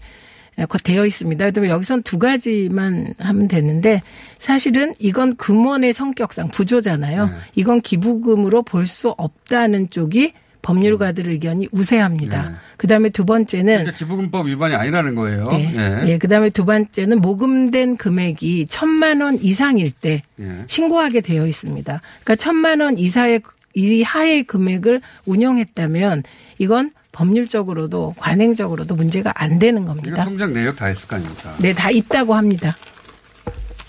네. 0.56 0.66
되어 0.84 1.04
있습니다. 1.04 1.44
그다음에 1.46 1.70
여기선 1.70 2.04
두 2.04 2.20
가지만 2.20 3.14
하면 3.18 3.48
되는데 3.48 4.00
사실은 4.38 4.94
이건 5.00 5.34
금원의 5.34 5.92
성격상 5.92 6.50
부조잖아요. 6.50 7.26
네. 7.26 7.32
이건 7.56 7.80
기부금으로 7.80 8.62
볼 8.62 8.86
수 8.86 9.08
없다는 9.08 9.88
쪽이 9.88 10.34
법률가들 10.62 11.28
의견이 11.28 11.68
우세합니다. 11.72 12.50
네. 12.50 12.56
그다음에 12.76 13.10
두 13.10 13.24
번째는 13.24 13.64
그러니까 13.64 13.92
기부금법 13.92 14.46
위반이 14.46 14.74
아니라는 14.74 15.14
거예요. 15.14 15.44
네. 15.50 15.74
예. 15.76 16.08
예. 16.12 16.18
그다음에 16.18 16.50
두 16.50 16.64
번째는 16.64 17.20
모금된 17.20 17.96
금액이 17.96 18.66
천만 18.66 19.20
원 19.20 19.38
이상일 19.38 19.90
때 19.90 20.22
예. 20.40 20.64
신고하게 20.66 21.20
되어 21.20 21.46
있습니다. 21.46 22.00
그러니까 22.24 22.36
천만 22.36 22.80
원 22.80 22.96
이하의 22.96 23.42
이하의 23.74 24.44
금액을 24.44 25.00
운영했다면 25.26 26.22
이건 26.58 26.90
법률적으로도 27.10 28.14
관행적으로도 28.16 28.94
문제가 28.94 29.32
안 29.34 29.58
되는 29.58 29.84
겁니다. 29.84 30.24
통장 30.24 30.54
내역 30.54 30.76
다 30.76 30.90
있을 30.90 31.08
거 31.08 31.16
아닙니까? 31.16 31.54
네, 31.58 31.72
다 31.72 31.90
있다고 31.90 32.34
합니다. 32.34 32.76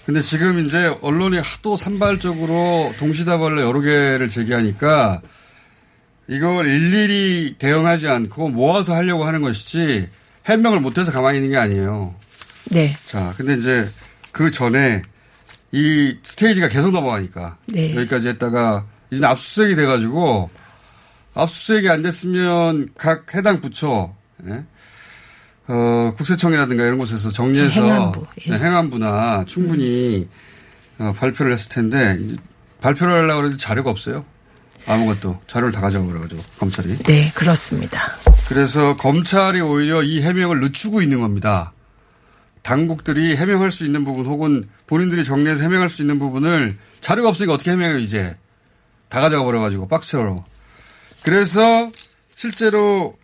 근데 0.06 0.22
지금 0.22 0.66
이제 0.66 0.94
언론이 1.02 1.38
하도 1.38 1.78
산발적으로 1.78 2.92
동시다발로 3.00 3.62
여러 3.62 3.80
개를 3.80 4.28
제기하니까 4.28 5.22
이걸 6.28 6.68
일일이 6.68 7.56
대응하지 7.60 8.08
않고 8.08 8.50
모아서 8.50 8.96
하려고 8.96 9.26
하는 9.26 9.42
것이지 9.42 10.10
해명을 10.46 10.80
못해서 10.80 11.12
가만히 11.12 11.40
있는 11.40 11.52
게 11.52 11.58
아니에요. 11.58 12.16
네. 12.66 12.96
자, 13.06 13.34
근데 13.38 13.56
이제 13.56 13.90
그 14.32 14.52
전에 14.52 15.02
이 15.72 16.18
스테이지가 16.24 16.70
계속 16.70 16.92
넘어가니까 16.92 17.58
네. 17.68 17.96
여기까지 17.96 18.30
했다가 18.30 18.86
이제 19.12 19.26
압수수색이 19.26 19.76
돼가지고 19.76 20.50
압수수색이 21.34 21.90
안 21.90 22.02
됐으면 22.02 22.90
각 22.98 23.34
해당 23.36 23.62
부처 23.62 24.14
예? 24.48 24.64
어, 25.68 26.14
국세청이라든가 26.18 26.86
이런 26.86 26.98
곳에서 26.98 27.30
정리해서 27.30 27.84
행안부. 27.84 28.26
예. 28.46 28.52
네, 28.52 28.60
행안부나 28.60 29.46
충분히 29.46 30.28
음. 31.00 31.06
어, 31.06 31.14
발표를 31.14 31.54
했을 31.54 31.70
텐데 31.70 32.18
발표를 32.82 33.24
하려고 33.24 33.48
해도 33.48 33.58
자료가 33.58 33.90
없어요. 33.90 34.26
아무것도 34.88 35.42
자료를 35.48 35.72
다 35.72 35.82
가져가 35.82 36.06
그래가지고 36.06 36.42
검찰이. 36.58 36.98
네, 37.04 37.32
그렇습니다. 37.34 38.14
그래서 38.48 38.98
검찰이 38.98 39.62
오히려 39.62 40.04
이 40.04 40.22
해명을 40.22 40.60
늦추고 40.60 41.02
있는 41.02 41.22
겁니다. 41.22 41.72
당국들이 42.62 43.36
해명할 43.36 43.72
수 43.72 43.86
있는 43.86 44.06
부분 44.06 44.26
혹은 44.26 44.70
본인들이 44.88 45.26
정리해서 45.26 45.64
해명할 45.64 45.90
수 45.90 46.02
있는 46.02 46.20
부분을 46.20 46.78
자료가 47.02 47.30
없으니까 47.30 47.54
어떻게 47.54 47.72
해명해요, 47.72 48.00
이제. 48.00 48.38
다 49.10 49.20
가져가 49.20 49.44
버려가지고, 49.44 49.88
박스로. 49.88 50.44
그래서 51.24 51.92
실제로 52.36 53.18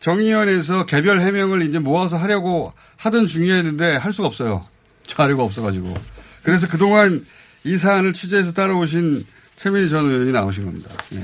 정의원에서 0.00 0.86
개별 0.86 1.20
해명을 1.20 1.68
이제 1.68 1.78
모아서 1.78 2.16
하려고 2.16 2.72
하던 2.96 3.26
중이었는데 3.26 3.96
할 3.96 4.12
수가 4.12 4.28
없어요. 4.28 4.64
자료가 5.06 5.42
없어가지고. 5.42 5.94
그래서 6.42 6.68
그동안 6.68 7.24
이 7.64 7.76
사안을 7.76 8.12
취재해서 8.12 8.52
따라오신 8.52 9.26
최민희 9.60 9.90
전 9.90 10.06
의원이 10.06 10.32
나오신 10.32 10.64
겁니다. 10.64 10.88
예. 11.12 11.22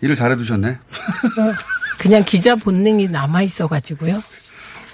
일을 0.00 0.14
잘해두셨네. 0.14 0.78
그냥 2.00 2.24
기자 2.24 2.56
본능이 2.56 3.08
남아 3.08 3.42
있어가지고요. 3.42 4.22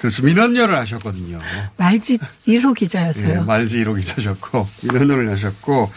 그래서 0.00 0.22
민원녀를 0.22 0.76
하셨거든요. 0.78 1.38
말지 1.76 2.18
1호 2.48 2.74
기자였어요. 2.74 3.28
예, 3.28 3.34
말지 3.36 3.84
1호 3.84 3.96
기자셨고, 4.00 4.66
민원녀를 4.82 5.30
하셨고, 5.30 5.92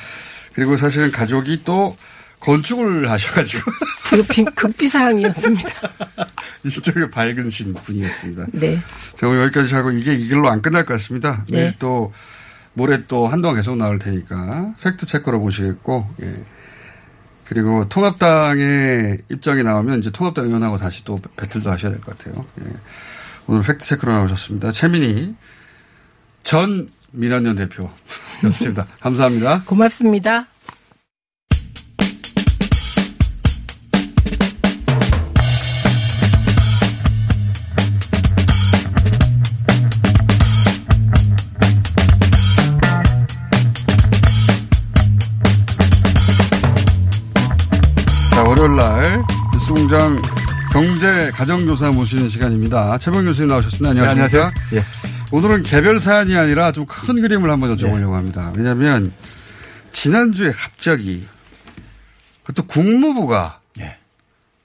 그리고 0.53 0.77
사실은 0.77 1.12
가족이 1.12 1.63
또 1.65 1.98
건축을 2.39 3.10
하셔가지고. 3.10 3.72
그리고 4.12 4.51
극비사항이었습니다. 4.53 5.69
이쪽에 6.63 7.10
밝으신 7.10 7.74
분이었습니다. 7.74 8.46
네. 8.51 8.79
자, 9.15 9.27
오늘 9.27 9.41
여기까지 9.46 9.74
하고 9.74 9.89
이게 9.89 10.13
이걸로 10.13 10.51
안 10.51 10.62
끝날 10.62 10.86
것 10.86 10.94
같습니다. 10.94 11.44
네. 11.50 11.75
또 11.79 12.13
모레 12.77 13.05
또 13.07 13.27
한동안 13.27 13.55
계속 13.55 13.75
나올 13.75 13.98
테니까 13.98 14.74
팩트 14.81 15.07
체크로 15.07 15.39
보시겠고, 15.39 16.07
예. 16.22 16.46
그리고 17.46 17.88
통합당의 17.89 19.24
입장이 19.29 19.63
나오면 19.63 20.00
이제 20.00 20.12
통합당 20.12 20.46
의원하고 20.46 20.77
다시 20.77 21.03
또 21.03 21.17
배틀도 21.38 21.72
하셔야 21.72 21.91
될 21.91 22.01
것 22.01 22.15
같아요. 22.17 22.46
예. 22.62 22.65
오늘 23.48 23.63
팩트 23.63 23.84
체크로 23.86 24.12
나오셨습니다. 24.13 24.72
최민희 24.72 25.36
전 26.43 26.89
민원연 27.12 27.55
대표였습니다. 27.55 28.86
감사합니다. 29.01 29.63
고맙습니다. 29.65 30.46
뉴스공장 49.88 50.22
경제 50.72 51.32
가정교사 51.32 51.91
모시는 51.91 52.29
시간입니다. 52.29 52.98
최범 52.98 53.25
교수님 53.25 53.50
나오셨습니다. 53.50 53.89
안녕하세요. 53.89 54.06
네, 54.06 54.12
안녕하세요. 54.12 54.51
예. 54.74 54.82
오늘은 55.32 55.63
개별 55.63 56.00
사안이 56.00 56.36
아니라 56.36 56.72
좀 56.72 56.86
큰 56.86 57.22
그림을 57.22 57.50
한번 57.50 57.75
여쭤보려고 57.75 58.12
예. 58.12 58.15
합니다. 58.15 58.51
왜냐하면 58.56 59.12
지난주에 59.91 60.51
갑자기 60.51 61.25
그것도 62.44 62.67
국무부가 62.67 63.62
예. 63.79 63.98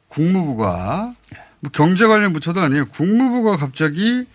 국무부가 0.09 1.15
뭐 1.61 1.71
경제 1.73 2.07
관련 2.07 2.33
부처도 2.33 2.61
아니에요. 2.61 2.89
국무부가 2.89 3.57
갑자기 3.57 4.27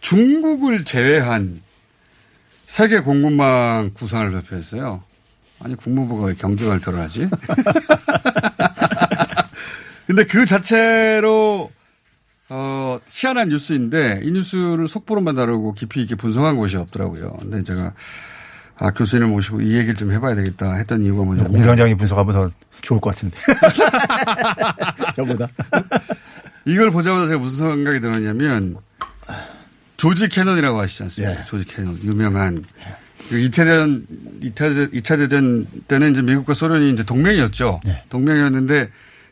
중국을 0.00 0.84
제외한 0.84 1.60
세계 2.66 3.00
공급망 3.00 3.90
구상을 3.94 4.30
발표했어요. 4.30 5.02
아니 5.62 5.74
국무부가 5.76 6.26
왜 6.26 6.34
경제 6.34 6.66
발표를 6.66 7.00
하지? 7.00 7.28
근데 10.10 10.24
그 10.24 10.44
자체로 10.44 11.70
어, 12.48 12.98
희한한 13.10 13.48
뉴스인데 13.50 14.22
이 14.24 14.32
뉴스를 14.32 14.88
속보로만 14.88 15.36
다루고 15.36 15.74
깊이 15.74 16.02
있게 16.02 16.16
분석한 16.16 16.56
곳이 16.56 16.76
없더라고요. 16.78 17.36
근데 17.38 17.62
제가 17.62 17.92
아, 18.76 18.90
교수님을 18.90 19.30
모시고 19.30 19.60
이 19.60 19.76
얘기를 19.76 19.94
좀 19.94 20.10
해봐야 20.10 20.34
되겠다 20.34 20.74
했던 20.74 21.04
이유가 21.04 21.22
뭐냐면. 21.22 21.54
위원장이 21.54 21.94
분석하면 21.96 22.32
더 22.34 22.50
좋을 22.82 23.00
것 23.00 23.14
같은데. 23.14 23.36
저보다. 25.14 25.46
이걸 26.64 26.90
보자마자 26.90 27.28
제가 27.28 27.38
무슨 27.38 27.70
생각이 27.70 28.00
들었냐면 28.00 28.78
조지 29.96 30.28
케넌이라고 30.28 30.80
아시지 30.80 31.04
않습니까? 31.04 31.40
예. 31.40 31.44
조지 31.44 31.64
케넌. 31.66 32.00
유명한. 32.02 32.64
그 33.28 33.36
2차 33.36 33.58
대전, 33.58 34.04
2차, 34.42 34.92
2차 34.92 35.18
대전 35.18 35.68
때는 35.86 36.10
이제 36.10 36.22
미국과 36.22 36.54
소련이 36.54 36.90
이제 36.90 37.04
동맹이었죠. 37.04 37.82
예. 37.86 38.02
동맹이었는데 38.08 38.90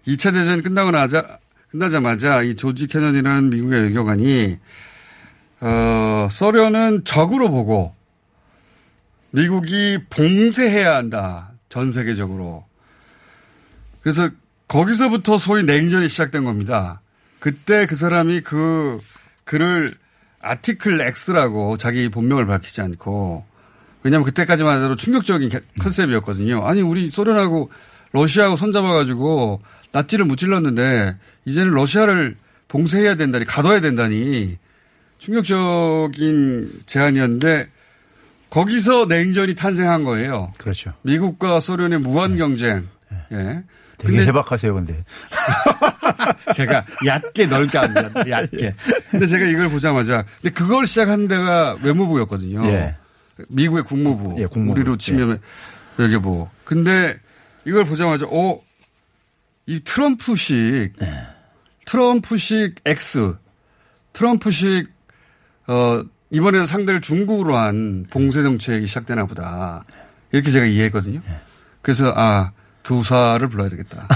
2차 0.08 0.32
대전이 0.32 0.62
끝나고 0.62 0.90
나자, 0.90 1.38
끝나자마자 1.70 2.42
이 2.42 2.56
조지 2.56 2.86
케넌이라는 2.86 3.50
미국의 3.50 3.82
외교관이 3.82 4.58
어, 5.60 6.28
소련은 6.30 7.04
적으로 7.04 7.50
보고 7.50 7.94
미국이 9.30 9.98
봉쇄해야 10.08 10.96
한다. 10.96 11.52
전 11.68 11.92
세계적으로. 11.92 12.64
그래서 14.00 14.30
거기서부터 14.68 15.36
소위 15.36 15.64
냉전이 15.64 16.08
시작된 16.08 16.44
겁니다. 16.44 17.02
그때 17.38 17.86
그 17.86 17.94
사람이 17.94 18.40
그 18.40 18.98
글을 19.44 19.94
article 20.40 21.00
X라고 21.00 21.76
자기 21.76 22.08
본명을 22.08 22.46
밝히지 22.46 22.80
않고 22.80 23.44
왜냐하면 24.02 24.24
그때까지만 24.24 24.82
해도 24.82 24.96
충격적인 24.96 25.50
컨셉이었거든요. 25.80 26.66
아니 26.66 26.80
우리 26.80 27.10
소련하고 27.10 27.70
러시아하고 28.12 28.56
손잡아가지고 28.56 29.60
낫지를 29.92 30.24
무찔렀는데 30.24 31.16
이제는 31.44 31.72
러시아를 31.72 32.36
봉쇄해야 32.68 33.16
된다니 33.16 33.44
가둬야 33.44 33.80
된다니 33.80 34.58
충격적인 35.18 36.82
제안이었는데 36.86 37.68
거기서 38.50 39.06
냉전이 39.06 39.54
탄생한 39.54 40.04
거예요. 40.04 40.52
그렇죠. 40.58 40.92
미국과 41.02 41.60
소련의 41.60 42.00
무한 42.00 42.32
네. 42.32 42.38
경쟁. 42.38 42.88
네. 43.10 43.18
예. 43.32 43.62
되게 43.98 44.24
해박하세요, 44.26 44.74
근데. 44.74 45.04
제가 46.54 46.84
얕게 47.04 47.46
넓게 47.46 47.78
합니다. 47.78 48.10
얕게. 48.28 48.74
근데 49.10 49.26
제가 49.26 49.44
이걸 49.44 49.68
보자마자 49.68 50.24
근데 50.40 50.54
그걸 50.54 50.86
시작한 50.86 51.26
데가 51.26 51.76
외무부였거든요. 51.82 52.64
예. 52.68 52.96
미국의 53.48 53.82
국무부. 53.82 54.40
예, 54.40 54.46
국무부. 54.46 54.72
우리로 54.78 54.96
치면 54.98 55.32
예. 55.32 56.02
외교부. 56.02 56.48
근데 56.64 57.18
이걸 57.68 57.84
보자마자 57.84 58.26
어, 58.26 58.62
이 59.66 59.80
트럼프식 59.80 60.94
네. 60.98 61.22
트럼프식 61.84 62.76
X 62.86 63.34
트럼프식 64.14 64.88
어 65.66 66.02
이번에는 66.30 66.64
상대를 66.64 67.02
중국으로 67.02 67.58
한 67.58 68.06
봉쇄 68.08 68.42
정책이 68.42 68.86
시작되나 68.86 69.26
보다. 69.26 69.84
이렇게 70.32 70.50
제가 70.50 70.64
이해했거든요. 70.64 71.20
네. 71.22 71.40
그래서 71.82 72.14
아 72.16 72.52
교사를 72.86 73.46
불러야 73.48 73.68
되겠다. 73.68 74.08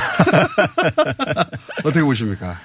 어떻게 1.84 2.02
보십니까? 2.02 2.56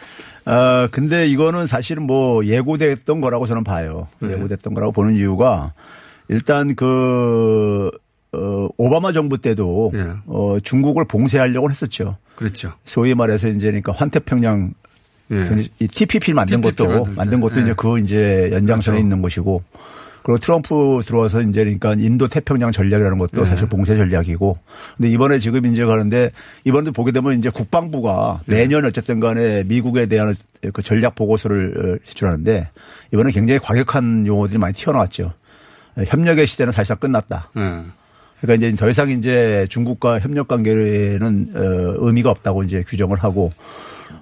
어, 0.45 0.88
근데 0.89 1.28
이거는 1.28 1.67
사실은 1.67 2.04
뭐 2.04 2.45
예고됐던 2.45 3.19
거라고 3.19 3.45
저는 3.45 3.65
봐요. 3.65 4.08
네. 4.19 4.32
예고됐던 4.32 4.73
거라고 4.73 4.93
보는 4.93 5.15
이유가 5.15 5.73
일단 6.30 6.76
그 6.76 7.91
어, 8.38 8.69
오바마 8.78 9.12
정부 9.12 9.38
때도 9.38 9.91
예. 9.95 10.13
어, 10.28 10.58
중국을 10.62 11.06
봉쇄하려고 11.06 11.69
했었죠. 11.69 12.17
그렇죠. 12.36 12.73
소위 12.86 13.15
말해서 13.15 13.47
이제 13.50 13.67
그러니까 13.67 13.91
환태평양 13.93 14.73
예. 15.32 15.67
이 15.80 15.88
TPP 15.88 16.34
만든 16.34 16.62
TPP 16.62 16.84
것도 16.84 17.06
만든 17.15 17.41
것도 17.41 17.58
예. 17.58 17.63
이제 17.63 17.73
그 17.76 18.00
이제 18.00 18.50
연장선에 18.54 18.97
그렇죠. 18.97 19.06
있는 19.06 19.21
것이고 19.21 19.63
그리고 20.23 20.39
트럼프 20.39 21.02
들어와서 21.06 21.41
이제 21.41 21.63
그러니까 21.63 21.93
인도 21.97 22.28
태평양 22.28 22.71
전략이라는 22.71 23.17
것도 23.17 23.41
예. 23.41 23.45
사실 23.45 23.67
봉쇄 23.67 23.95
전략이고 23.95 24.58
근데 24.97 25.10
이번에 25.10 25.39
지금 25.39 25.65
이제 25.65 25.84
가는데 25.86 26.32
이번에도 26.63 26.91
보게 26.91 27.12
되면 27.12 27.38
이제 27.39 27.50
국방부가 27.50 28.41
예. 28.50 28.56
매년 28.56 28.86
어쨌든 28.86 29.19
간에 29.19 29.63
미국에 29.63 30.06
대한 30.06 30.36
그 30.73 30.82
전략 30.82 31.15
보고서를 31.15 32.00
제출하는데 32.04 32.69
이번에 33.13 33.32
굉장히 33.32 33.60
과격한 33.60 34.28
용어들이 34.28 34.60
많이 34.60 34.73
튀어나왔죠. 34.73 35.34
협력의 36.06 36.45
시대는 36.45 36.71
사실상 36.71 36.97
끝났다. 36.97 37.50
예. 37.58 37.86
그러니까 38.41 38.67
이제 38.67 38.76
더 38.76 38.89
이상 38.89 39.10
이제 39.10 39.65
중국과 39.69 40.19
협력 40.19 40.47
관계는 40.47 41.50
어, 41.56 41.60
의미가 42.08 42.30
없다고 42.30 42.63
이제 42.63 42.84
규정을 42.88 43.17
하고 43.17 43.52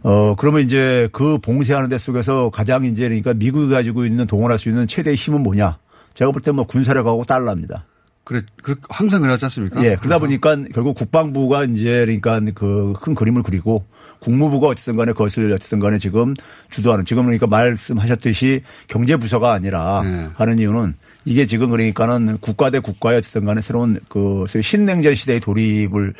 어 0.03 0.35
그러면 0.37 0.61
이제 0.61 1.09
그 1.11 1.37
봉쇄하는 1.39 1.89
데 1.89 1.97
속에서 1.97 2.49
가장 2.49 2.85
이제 2.85 3.03
그러니까 3.03 3.33
미국이 3.33 3.71
가지고 3.71 4.05
있는 4.05 4.25
동원할 4.27 4.57
수 4.57 4.69
있는 4.69 4.87
최대의 4.87 5.15
힘은 5.15 5.41
뭐냐? 5.43 5.77
제가 6.13 6.31
볼 6.31 6.41
때 6.41 6.51
뭐 6.51 6.65
군사력하고 6.65 7.25
달러입니다. 7.25 7.85
그래, 8.23 8.41
그 8.63 8.75
항상 8.89 9.21
그랬지 9.21 9.45
않습니까? 9.45 9.83
예, 9.83 9.95
그러다 9.95 10.17
보니까 10.17 10.55
결국 10.73 10.95
국방부가 10.95 11.63
이제 11.65 12.05
그러니까 12.05 12.39
그 12.55 12.93
큰 12.99 13.13
그림을 13.13 13.43
그리고 13.43 13.85
국무부가 14.19 14.67
어쨌든 14.67 14.95
간에 14.95 15.11
그것을 15.11 15.51
어쨌든 15.53 15.79
간에 15.79 15.99
지금 15.99 16.33
주도하는 16.71 17.05
지금 17.05 17.23
그러니까 17.25 17.45
말씀하셨듯이 17.45 18.61
경제부서가 18.87 19.53
아니라 19.53 20.01
네. 20.03 20.29
하는 20.35 20.57
이유는 20.57 20.95
이게 21.25 21.47
지금 21.47 21.71
그러니까는 21.71 22.37
국가 22.37 22.69
대 22.69 22.79
국가의 22.79 23.17
어쨌든 23.17 23.45
간에 23.45 23.59
새로운 23.59 23.99
그 24.09 24.45
신냉전 24.47 25.15
시대의 25.15 25.39
돌입을 25.39 26.13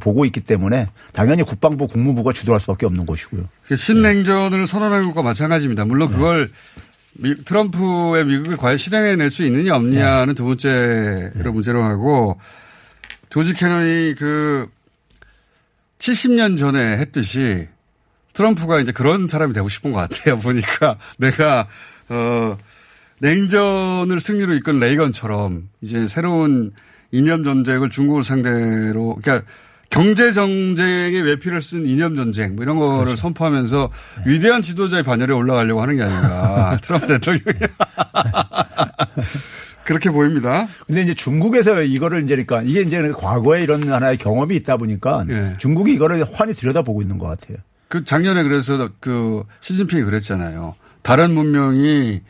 보고 0.00 0.24
있기 0.24 0.40
때문에 0.40 0.88
당연히 1.12 1.42
국방부 1.42 1.86
국무부가 1.86 2.32
주도할 2.32 2.58
수밖에 2.58 2.86
없는 2.86 3.04
것이고요. 3.04 3.48
그 3.66 3.76
신냉전을 3.76 4.60
네. 4.60 4.66
선언한 4.66 5.04
것과 5.08 5.22
마찬가지입니다. 5.22 5.84
물론 5.84 6.08
네. 6.08 6.16
그걸 6.16 6.50
미, 7.14 7.34
트럼프의 7.44 8.24
미국이 8.24 8.56
과연 8.56 8.78
실행해낼 8.78 9.30
수 9.30 9.44
있느냐 9.44 9.76
없느냐는 9.76 10.28
네. 10.28 10.34
두 10.34 10.44
번째로 10.44 11.32
네. 11.34 11.50
문제로 11.50 11.82
하고 11.82 12.40
조지 13.28 13.52
캐논이 13.52 14.14
그 14.16 14.68
70년 15.98 16.56
전에 16.56 16.96
했듯이 16.98 17.68
트럼프가 18.32 18.80
이제 18.80 18.92
그런 18.92 19.26
사람이 19.26 19.52
되고 19.52 19.68
싶은 19.68 19.92
것 19.92 20.00
같아요. 20.00 20.38
보니까 20.40 20.96
내가 21.18 21.68
어 22.08 22.56
냉전을 23.22 24.20
승리로 24.20 24.52
이끈 24.54 24.80
레이건처럼 24.80 25.68
이제 25.80 26.08
새로운 26.08 26.72
이념 27.12 27.44
전쟁을 27.44 27.88
중국을 27.88 28.24
상대로 28.24 29.16
그러니까 29.22 29.48
경제 29.90 30.32
정쟁의 30.32 31.22
외피를 31.22 31.62
쓴 31.62 31.86
이념 31.86 32.16
전쟁 32.16 32.56
뭐 32.56 32.64
이런 32.64 32.78
거를 32.78 33.04
그렇죠. 33.04 33.16
선포하면서 33.16 33.90
네. 34.24 34.32
위대한 34.32 34.60
지도자의 34.60 35.04
반열에 35.04 35.32
올라가려고 35.32 35.80
하는 35.80 35.96
게 35.96 36.02
아닌가 36.02 36.76
트럼프 36.82 37.06
대통령이 37.06 37.44
그렇게 39.84 40.10
보입니다. 40.10 40.66
근데 40.86 41.02
이제 41.02 41.14
중국에서 41.14 41.82
이거를 41.82 42.24
이제 42.24 42.34
그러니까 42.34 42.62
이게 42.62 42.80
이제 42.80 43.12
과거에 43.12 43.62
이런 43.62 43.88
하나의 43.88 44.16
경험이 44.16 44.56
있다 44.56 44.78
보니까 44.78 45.24
네. 45.28 45.54
중국이 45.58 45.92
이거를 45.92 46.24
환히 46.32 46.54
들여다보고 46.54 47.02
있는 47.02 47.18
것 47.18 47.28
같아요. 47.28 47.58
그 47.86 48.04
작년에 48.04 48.42
그래서 48.42 48.88
그 48.98 49.44
시진핑이 49.60 50.02
그랬잖아요. 50.04 50.74
다른 51.02 51.34
문명이 51.34 52.22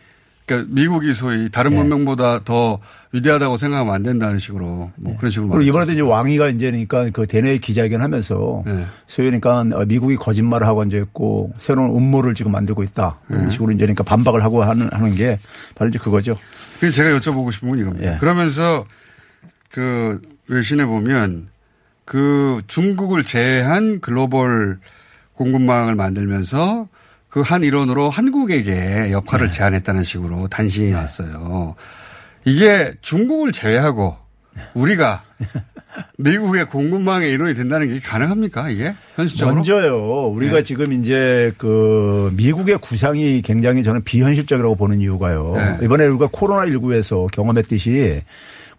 그러니까 0.45 0.75
미국이 0.75 1.15
소위 1.15 1.51
다른 1.51 1.71
네. 1.71 1.77
문명보다 1.79 2.45
더 2.45 2.81
위대하다고 3.13 3.57
생각하면 3.57 3.95
안 3.95 4.03
된다는 4.03 4.39
식으로 4.39 4.67
뭐 4.67 4.93
네. 4.97 5.17
그런 5.17 5.31
식으로. 5.31 5.51
그리고 5.51 5.63
이번에도 5.63 5.93
이제 5.93 6.01
왕이가 6.01 6.49
이제 6.49 6.71
그러니까 6.71 7.09
그 7.11 7.27
대내 7.27 7.59
기자회견 7.59 8.01
하면서 8.03 8.63
네. 8.67 8.85
소위 9.07 9.31
그러니까 9.31 9.85
미국이 9.87 10.17
거짓말을 10.17 10.67
하고 10.67 10.83
이제 10.85 10.99
있고 10.99 11.53
새로운 11.59 11.97
음모를 11.97 12.35
지금 12.35 12.53
만들고 12.53 12.83
있다. 12.83 13.21
이런 13.29 13.45
네. 13.45 13.51
식으로 13.51 13.73
이제 13.73 13.81
그러니까 13.81 14.03
반박을 14.03 14.43
하고 14.43 14.63
하는 14.65 14.89
하는 14.93 15.15
게 15.15 15.39
바로 15.75 15.89
이제 15.89 15.99
그거죠. 15.99 16.37
그래서 16.81 16.97
제가 16.97 17.19
여쭤보고 17.19 17.53
싶은 17.53 17.71
건 17.71 17.79
이겁니다. 17.79 18.15
예. 18.15 18.19
그러면서 18.19 18.85
그 19.71 20.21
외신에 20.49 20.85
보면 20.85 21.49
그 22.05 22.61
중국을 22.67 23.25
제외한 23.25 24.01
글로벌 24.01 24.81
공급망을 25.35 25.95
만들면서 25.95 26.89
그 27.33 27.41
한 27.41 27.65
일원으로 27.65 28.11
한국에게 28.11 29.11
역할을 29.11 29.49
네. 29.49 29.53
제안했다는 29.55 30.03
식으로 30.05 30.49
단신이 30.49 30.89
네. 30.89 30.93
났어요. 30.93 31.75
이게 32.45 32.93
중국을 33.01 33.53
제외하고 33.53 34.17
우리가 34.75 35.23
미국의 36.19 36.67
공급망의 36.67 37.31
일원이 37.31 37.55
된다는 37.55 37.89
게 37.89 38.01
가능합니까 38.01 38.69
이게 38.69 38.95
현실적으로? 39.17 39.55
먼저요. 39.55 40.29
우리가 40.29 40.57
네. 40.59 40.63
지금 40.63 40.93
이제 40.93 41.53
그 41.57 42.31
미국의 42.37 42.77
구상이 42.79 43.41
굉장히 43.41 43.83
저는 43.83 44.05
비현실적이라고 44.05 44.77
보는 44.77 45.01
이유가요. 45.01 45.55
네. 45.57 45.87
이번에 45.87 46.05
우리가 46.05 46.29
코로나 46.31 46.67
19에서 46.67 47.31
경험했듯이 47.33 48.23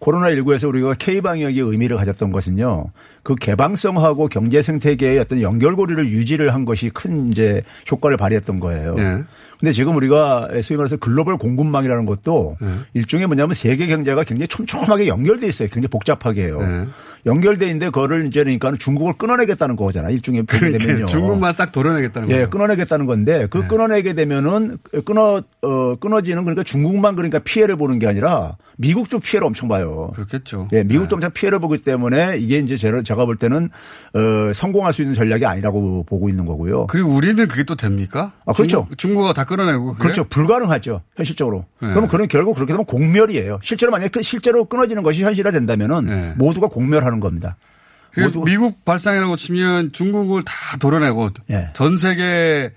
코로나19에서 0.03 0.67
우리가 0.67 0.95
K방역의 0.95 1.59
의미를 1.59 1.97
가졌던 1.97 2.31
것은요. 2.31 2.85
그 3.23 3.35
개방성하고 3.35 4.27
경제 4.27 4.61
생태계의 4.61 5.17
어떤 5.19 5.41
연결고리를 5.41 6.05
유지를 6.07 6.53
한 6.53 6.65
것이 6.65 6.89
큰 6.89 7.31
이제 7.31 7.63
효과를 7.89 8.17
발휘했던 8.17 8.59
거예요. 8.59 8.95
네. 8.95 9.23
근데 9.59 9.71
지금 9.71 9.95
우리가 9.95 10.49
소위 10.61 10.77
말해서 10.77 10.97
글로벌 10.97 11.37
공급망이라는 11.37 12.05
것도 12.05 12.57
네. 12.59 12.67
일종의 12.93 13.27
뭐냐면 13.27 13.53
세계 13.53 13.87
경제가 13.87 14.25
굉장히 14.25 14.49
촘촘하게 14.49 15.07
연결돼 15.07 15.47
있어요. 15.47 15.69
굉장히 15.69 15.87
복잡하게요. 15.87 16.61
네. 16.61 16.87
연결돼 17.25 17.67
있는데 17.67 17.85
그거를 17.85 18.27
이제 18.27 18.43
그러니까 18.43 18.73
중국을 18.77 19.13
끊어내겠다는 19.13 19.77
거잖아. 19.77 20.09
일종의 20.09 20.45
되면요. 20.45 21.05
중국만 21.05 21.53
싹 21.53 21.71
도려내겠다는 21.71 22.27
거예요. 22.27 22.41
예, 22.41 22.45
끊어내겠다는 22.47 23.05
건데 23.05 23.47
그 23.49 23.59
네. 23.59 23.67
끊어내게 23.67 24.13
되면은 24.13 24.79
끊어 25.05 25.41
어 25.61 25.95
끊어지는 25.95 26.43
그러니까 26.43 26.63
중국만 26.63 27.15
그러니까 27.15 27.39
피해를 27.39 27.77
보는 27.77 27.99
게 27.99 28.07
아니라 28.07 28.57
미국도 28.77 29.19
피해를 29.19 29.47
엄청 29.47 29.69
봐요. 29.69 29.92
그렇겠죠. 30.13 30.69
예, 30.73 30.83
미국도 30.83 31.09
네. 31.09 31.15
엄청 31.15 31.31
피해를 31.31 31.59
보기 31.59 31.79
때문에 31.79 32.37
이게 32.37 32.57
이제 32.57 32.75
제가 32.75 33.25
볼 33.25 33.37
때는 33.37 33.69
어 34.13 34.53
성공할 34.53 34.93
수 34.93 35.01
있는 35.01 35.15
전략이 35.15 35.45
아니라고 35.45 36.03
보고 36.03 36.29
있는 36.29 36.45
거고요. 36.45 36.87
그리고 36.87 37.11
우리는 37.11 37.47
그게 37.47 37.63
또 37.63 37.75
됩니까? 37.75 38.33
아, 38.45 38.53
그렇죠. 38.53 38.87
중국, 38.97 39.23
가다 39.23 39.45
끊어내고. 39.45 39.93
그게? 39.93 40.03
그렇죠. 40.03 40.23
불가능하죠. 40.25 41.01
현실적으로. 41.15 41.65
네. 41.81 41.89
그러면 41.89 42.07
그런 42.07 42.27
결국 42.27 42.55
그렇게 42.55 42.71
되면 42.73 42.85
공멸이에요. 42.85 43.59
실제로 43.61 43.91
만약에 43.91 44.09
그 44.09 44.21
실제로 44.21 44.65
끊어지는 44.65 45.03
것이 45.03 45.23
현실화 45.23 45.51
된다면은 45.51 46.05
네. 46.05 46.33
모두가 46.37 46.67
공멸하는 46.67 47.19
겁니다. 47.19 47.57
모두 48.17 48.43
미국 48.43 48.85
발상이라고 48.85 49.35
치면 49.35 49.91
중국을 49.91 50.43
다 50.43 50.77
도려내고 50.77 51.29
네. 51.47 51.69
전 51.73 51.97
세계 51.97 52.71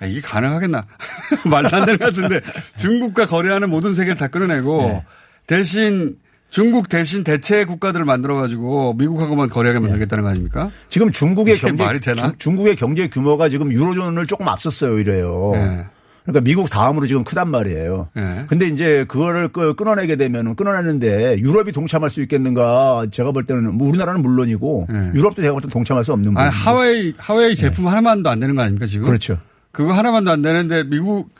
아, 0.00 0.06
이게 0.06 0.20
가능하겠나? 0.20 0.86
말도 1.48 1.76
안 1.76 1.84
되는 1.86 1.98
것 1.98 2.06
같은데 2.06 2.40
중국과 2.76 3.26
거래하는 3.26 3.70
모든 3.70 3.94
세계를 3.94 4.16
다 4.16 4.28
끌어내고 4.28 4.88
네. 4.88 5.04
대신 5.46 6.16
중국 6.54 6.88
대신 6.88 7.24
대체 7.24 7.64
국가들을 7.64 8.04
만들어 8.04 8.36
가지고 8.36 8.94
미국하고만 8.94 9.48
거래하게 9.48 9.80
만들겠다는 9.80 10.22
거 10.22 10.30
아닙니까? 10.30 10.70
지금 10.88 11.10
중국의 11.10 11.58
경제 11.58 11.82
말이 11.82 11.98
되나? 11.98 12.32
중국의 12.38 12.76
경제 12.76 13.08
규모가 13.08 13.48
지금 13.48 13.72
유로존을 13.72 14.28
조금 14.28 14.46
앞섰어요, 14.46 15.00
이래요. 15.00 15.50
네. 15.54 15.84
그러니까 16.22 16.44
미국 16.44 16.70
다음으로 16.70 17.06
지금 17.06 17.24
크단 17.24 17.50
말이에요. 17.50 18.08
네. 18.14 18.44
근데 18.46 18.68
이제 18.68 19.04
그거를 19.08 19.48
끊어내게 19.48 20.14
되면 20.14 20.54
끊어내는데 20.54 21.40
유럽이 21.40 21.72
동참할 21.72 22.08
수 22.08 22.22
있겠는가 22.22 23.06
제가 23.10 23.32
볼 23.32 23.46
때는 23.46 23.76
뭐 23.76 23.88
우리나라는 23.88 24.22
물론이고 24.22 24.86
네. 24.88 25.10
유럽도 25.12 25.42
제가 25.42 25.54
볼 25.54 25.60
때는 25.60 25.72
동참할 25.72 26.04
수 26.04 26.12
없는 26.12 26.34
거예요. 26.34 26.50
하와이 26.50 27.14
하와이 27.18 27.56
제품 27.56 27.86
네. 27.86 27.90
하나만도 27.90 28.30
안 28.30 28.38
되는 28.38 28.54
거 28.54 28.62
아닙니까 28.62 28.86
지금? 28.86 29.06
그렇죠. 29.08 29.38
그거 29.72 29.92
하나만도 29.92 30.30
안 30.30 30.40
되는데 30.40 30.84
미국 30.84 31.34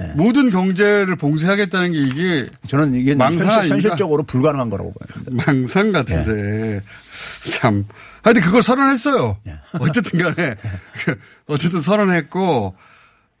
네. 0.00 0.12
모든 0.16 0.48
경제를 0.50 1.14
봉쇄하겠다는 1.16 1.92
게 1.92 1.98
이게 1.98 2.50
저는 2.66 2.94
이게 2.94 3.14
망상 3.14 3.64
현실, 3.66 3.96
적으로 3.96 4.22
불가능한 4.22 4.70
거라고 4.70 4.94
봐요. 4.94 5.42
망상 5.46 5.92
같은데 5.92 6.32
네. 6.32 6.80
참. 7.50 7.84
하여튼 8.22 8.40
그걸 8.42 8.62
선언했어요. 8.62 9.36
네. 9.44 9.52
어쨌든 9.78 10.20
간에 10.22 10.56
어쨌든 11.46 11.80
선언했고 11.80 12.74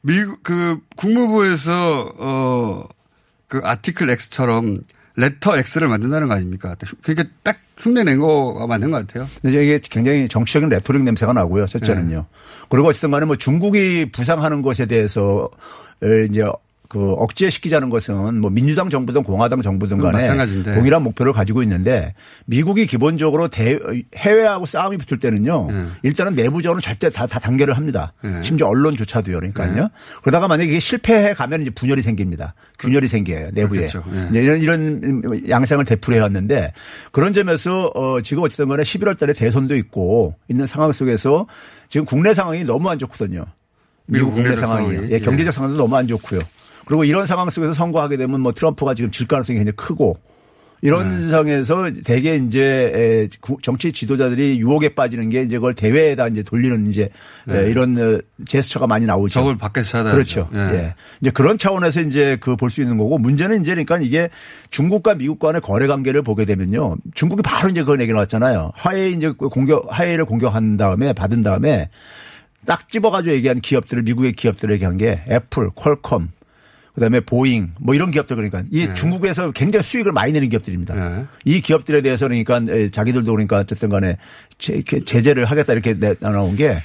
미국 0.02 0.42
그 0.42 0.78
국무부에서 0.96 2.12
어그 2.18 3.62
아티클 3.64 4.10
X처럼 4.10 4.80
레터 5.16 5.56
X를 5.56 5.88
만든다는 5.88 6.28
거 6.28 6.34
아닙니까? 6.34 6.76
그러니까 7.02 7.28
딱 7.42 7.58
흉내 7.76 8.04
낸 8.04 8.18
거가 8.18 8.66
맞는 8.66 8.90
것 8.90 9.06
같아요. 9.06 9.26
근데 9.42 9.62
이게 9.62 9.80
굉장히 9.82 10.28
정치적인 10.28 10.68
레토릭 10.68 11.02
냄새가 11.02 11.32
나고요. 11.32 11.66
첫째는요. 11.66 12.16
네. 12.16 12.22
그리고 12.68 12.88
어쨌든 12.88 13.10
간에 13.10 13.26
뭐 13.26 13.36
중국이 13.36 14.10
부상하는 14.12 14.62
것에 14.62 14.86
대해서 14.86 15.48
이제 16.28 16.44
그 16.90 17.12
억제시키자는 17.12 17.88
것은 17.88 18.40
뭐 18.40 18.50
민주당 18.50 18.90
정부든 18.90 19.22
공화당 19.22 19.62
정부든 19.62 19.98
간에 19.98 20.18
마찬가지인데. 20.18 20.74
동일한 20.74 21.04
목표를 21.04 21.32
가지고 21.32 21.62
있는데 21.62 22.14
미국이 22.46 22.84
기본적으로 22.88 23.46
대, 23.46 23.78
해외하고 24.16 24.66
싸움이 24.66 24.96
붙을 24.96 25.20
때는요 25.20 25.68
네. 25.70 25.86
일단은 26.02 26.34
내부적으로 26.34 26.80
절대 26.80 27.08
다, 27.08 27.26
다 27.26 27.38
단결을 27.38 27.76
합니다. 27.76 28.12
네. 28.24 28.42
심지어 28.42 28.66
언론조차도요. 28.66 29.36
그러니까요. 29.36 29.72
네. 29.72 29.88
그러다가 30.22 30.48
만약에 30.48 30.68
이게 30.68 30.80
실패해 30.80 31.34
가면 31.34 31.62
이제 31.62 31.70
분열이 31.70 32.02
생깁니다. 32.02 32.54
균열이 32.80 33.06
생겨요. 33.06 33.50
내부에. 33.52 33.86
그렇죠. 33.86 34.02
이런, 34.32 34.60
이런 34.60 35.48
양상을 35.48 35.84
되풀이해 35.84 36.20
왔는데 36.20 36.72
그런 37.12 37.32
점에서 37.34 37.92
어 37.94 38.20
지금 38.20 38.42
어쨌든 38.42 38.68
간에 38.68 38.82
11월 38.82 39.16
달에 39.16 39.32
대선도 39.32 39.76
있고 39.76 40.34
있는 40.48 40.66
상황 40.66 40.90
속에서 40.90 41.46
지금 41.88 42.04
국내 42.04 42.34
상황이 42.34 42.64
너무 42.64 42.90
안 42.90 42.98
좋거든요. 42.98 43.44
미국 44.06 44.34
국내 44.34 44.56
상황이. 44.56 44.90
상황이. 44.90 45.12
예, 45.12 45.20
경제적 45.20 45.54
상황도 45.54 45.78
너무 45.78 45.94
안 45.94 46.08
좋고요. 46.08 46.40
그리고 46.90 47.04
이런 47.04 47.24
상황 47.24 47.48
속에서 47.48 47.72
선거하게 47.72 48.16
되면 48.16 48.40
뭐 48.40 48.50
트럼프가 48.50 48.94
지금 48.94 49.12
질 49.12 49.28
가능성이 49.28 49.60
굉장히 49.60 49.76
크고 49.76 50.16
이런 50.82 51.26
네. 51.26 51.30
상황에서 51.30 51.88
대개 52.04 52.34
이제 52.34 53.28
정치 53.62 53.92
지도자들이 53.92 54.58
유혹에 54.58 54.88
빠지는 54.88 55.28
게 55.28 55.42
이제 55.42 55.54
그걸 55.58 55.74
대회에다 55.74 56.26
이제 56.26 56.42
돌리는 56.42 56.88
이제 56.88 57.10
네. 57.46 57.70
이런 57.70 57.96
어, 57.96 58.18
제스처가 58.48 58.88
많이 58.88 59.06
나오죠. 59.06 59.34
적을 59.34 59.56
밖에서 59.56 59.88
찾아 59.88 60.10
그렇죠. 60.10 60.48
네. 60.52 60.58
예. 60.58 60.94
이제 61.20 61.30
그런 61.30 61.58
차원에서 61.58 62.00
이제 62.00 62.36
그 62.40 62.56
볼 62.56 62.70
수 62.70 62.80
있는 62.80 62.96
거고 62.98 63.18
문제는 63.18 63.60
이제 63.60 63.70
그러니까 63.70 63.98
이게 63.98 64.28
중국과 64.70 65.14
미국 65.14 65.38
간의 65.38 65.60
거래 65.60 65.86
관계를 65.86 66.22
보게 66.22 66.44
되면요. 66.44 66.96
중국이 67.14 67.42
바로 67.42 67.68
이제 67.68 67.84
그런 67.84 68.00
얘기 68.00 68.12
나왔잖아요. 68.12 68.72
화웨이 68.74 69.10
이제 69.10 69.30
공격 69.30 69.86
화웨이를 69.90 70.24
공격한 70.24 70.76
다음에 70.76 71.12
받은 71.12 71.44
다음에 71.44 71.88
딱 72.66 72.88
집어가지고 72.88 73.32
얘기한 73.36 73.60
기업들을 73.60 74.02
미국의 74.02 74.32
기업들을 74.32 74.74
얘기한 74.74 74.96
게 74.96 75.22
애플, 75.30 75.70
퀄컴, 75.70 76.30
그다음에 76.94 77.20
보잉 77.20 77.70
뭐 77.78 77.94
이런 77.94 78.10
기업들 78.10 78.36
그러니까 78.36 78.62
이 78.70 78.86
네. 78.86 78.94
중국에서 78.94 79.52
굉장히 79.52 79.84
수익을 79.84 80.12
많이 80.12 80.32
내는 80.32 80.48
기업들입니다. 80.48 80.94
네. 80.94 81.24
이 81.44 81.60
기업들에 81.60 82.02
대해서 82.02 82.28
그러니까 82.28 82.60
자기들도 82.90 83.30
그러니까 83.30 83.58
어쨌든 83.58 83.88
간에 83.88 84.16
제재를 84.58 85.44
하겠다 85.44 85.72
이렇게 85.72 85.96
나온 86.20 86.56
게 86.56 86.76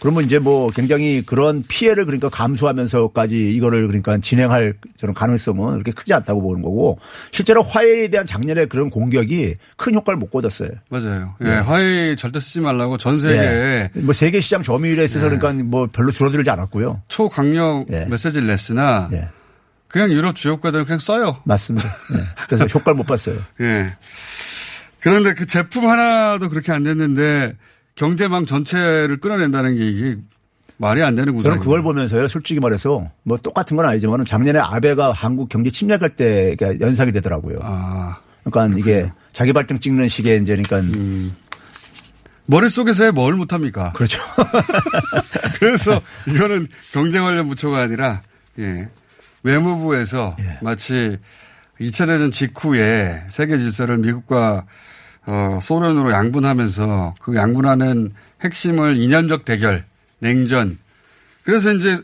그러면 0.00 0.24
이제 0.24 0.38
뭐 0.38 0.70
굉장히 0.70 1.22
그런 1.24 1.64
피해를 1.66 2.04
그러니까 2.04 2.28
감수하면서까지 2.28 3.52
이거를 3.52 3.86
그러니까 3.86 4.18
진행할 4.18 4.74
저는 4.98 5.14
가능성은 5.14 5.72
그렇게 5.72 5.92
크지 5.92 6.12
않다고 6.12 6.42
보는 6.42 6.60
거고 6.60 6.98
실제로 7.30 7.62
화해에 7.62 8.08
대한 8.08 8.26
작년에 8.26 8.66
그런 8.66 8.90
공격이 8.90 9.54
큰 9.78 9.94
효과를 9.94 10.18
못 10.18 10.30
거뒀어요. 10.30 10.68
맞아요. 10.90 11.36
예. 11.40 11.44
네. 11.44 11.54
화해 11.54 12.16
절대 12.16 12.38
쓰지 12.38 12.60
말라고 12.60 12.98
전 12.98 13.18
세계 13.18 13.40
네. 13.40 13.90
뭐 13.94 14.12
세계 14.12 14.40
시장 14.40 14.62
점유율에 14.62 15.04
있어서 15.04 15.30
네. 15.30 15.38
그러니까 15.38 15.64
뭐 15.64 15.88
별로 15.90 16.12
줄어들지 16.12 16.50
않았고요. 16.50 17.00
초강력 17.08 17.86
네. 17.88 18.04
메시지를 18.04 18.46
냈으나 18.46 19.08
그냥 19.94 20.10
유럽 20.10 20.34
주요 20.34 20.56
국가들은 20.56 20.86
그냥 20.86 20.98
써요. 20.98 21.40
맞습니다. 21.44 21.88
네. 22.12 22.18
그래서 22.48 22.64
효과를 22.64 22.96
못 22.96 23.04
봤어요. 23.04 23.36
예. 23.62 23.96
그런데 24.98 25.34
그 25.34 25.46
제품 25.46 25.88
하나도 25.88 26.48
그렇게 26.48 26.72
안 26.72 26.82
됐는데 26.82 27.56
경제망 27.94 28.44
전체를 28.44 29.20
끌어낸다는 29.20 29.76
게 29.76 29.88
이게 29.88 30.16
말이 30.78 31.00
안 31.00 31.14
되는 31.14 31.32
구조. 31.32 31.48
저는 31.48 31.62
그걸 31.62 31.84
보면서요, 31.84 32.26
솔직히 32.26 32.58
말해서 32.58 33.08
뭐 33.22 33.36
똑같은 33.36 33.76
건 33.76 33.86
아니지만 33.86 34.24
작년에 34.24 34.58
아베가 34.58 35.12
한국 35.12 35.48
경제 35.48 35.70
침략할 35.70 36.16
때 36.16 36.56
연상이 36.80 37.12
되더라고요. 37.12 37.58
아. 37.62 38.18
그러니까 38.42 38.76
이게 38.76 39.12
자기 39.30 39.52
발등 39.52 39.78
찍는 39.78 40.08
식의 40.08 40.42
이제 40.42 40.56
그러니까 40.56 40.80
음. 40.80 41.36
머릿속에서 42.46 43.12
뭘 43.12 43.34
못합니까? 43.34 43.92
그렇죠. 43.92 44.20
그래서 45.60 46.02
이거는 46.26 46.66
경제 46.90 47.20
관련 47.20 47.48
부처가 47.48 47.82
아니라 47.82 48.22
예. 48.58 48.88
외무부에서 49.44 50.34
예. 50.40 50.58
마치 50.60 51.18
2차 51.80 52.06
대전 52.06 52.30
직후에 52.30 53.24
세계 53.28 53.56
질서를 53.56 53.98
미국과 53.98 54.64
어, 55.26 55.58
소련으로 55.62 56.12
양분하면서 56.12 57.14
그 57.20 57.34
양분하는 57.34 58.12
핵심을 58.42 58.96
이념적 58.96 59.44
대결, 59.44 59.84
냉전. 60.18 60.78
그래서 61.44 61.72
이제 61.72 61.96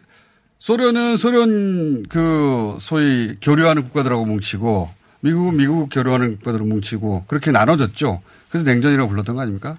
소련은 0.59 1.17
소련 1.17 2.05
그 2.09 2.77
소위 2.79 3.37
교류하는 3.41 3.83
국가들하고 3.85 4.25
뭉치고 4.27 4.91
미국은 5.21 5.57
미국 5.57 5.89
교류하는 5.91 6.37
국가들하고 6.37 6.69
뭉치고 6.69 7.25
그렇게 7.27 7.51
나눠졌죠. 7.51 8.23
그래서 8.49 8.67
냉전이라고 8.67 9.09
불렀던 9.09 9.37
거 9.37 9.43
아닙니까? 9.43 9.77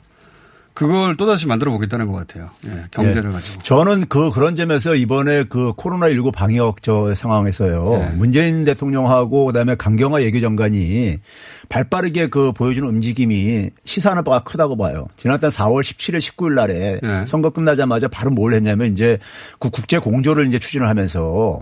그걸 0.74 1.18
또다시 1.18 1.48
만들어 1.48 1.72
보겠다는 1.72 2.08
것 2.08 2.14
같아요. 2.14 2.50
예, 2.66 2.84
경제를 2.92 3.30
예. 3.30 3.34
가지고. 3.34 3.64
저는 3.64 4.06
그 4.08 4.32
그런 4.32 4.56
점에서 4.56 4.96
이번에 4.96 5.44
그 5.44 5.74
코로나19 5.74 6.34
방역 6.34 6.82
저 6.82 7.14
상황에서요. 7.14 7.94
예. 7.94 8.16
문재인 8.16 8.64
대통령하고 8.64 9.46
그다음에 9.46 9.76
강경화 9.76 10.22
예교장관이 10.24 11.18
발빠르게 11.70 12.28
그 12.28 12.52
보여주는 12.54 12.88
움직임이 12.88 13.70
시사하는 13.86 14.24
바가 14.24 14.44
크다고 14.44 14.78
봐요. 14.78 15.08
지난달 15.18 15.50
4월 15.50 15.82
17일 15.82 16.20
19일 16.20 16.54
날에 16.54 17.00
예. 17.04 17.26
선거 17.26 17.50
끝나자마자 17.50 18.08
바로 18.08 18.32
뭘 18.32 18.54
했냐면 18.54 18.94
이제 18.94 19.18
그 19.60 19.70
국제 19.70 19.98
공조를 20.00 20.48
이제 20.48 20.58
추진을 20.58 20.88
하면서 20.88 21.60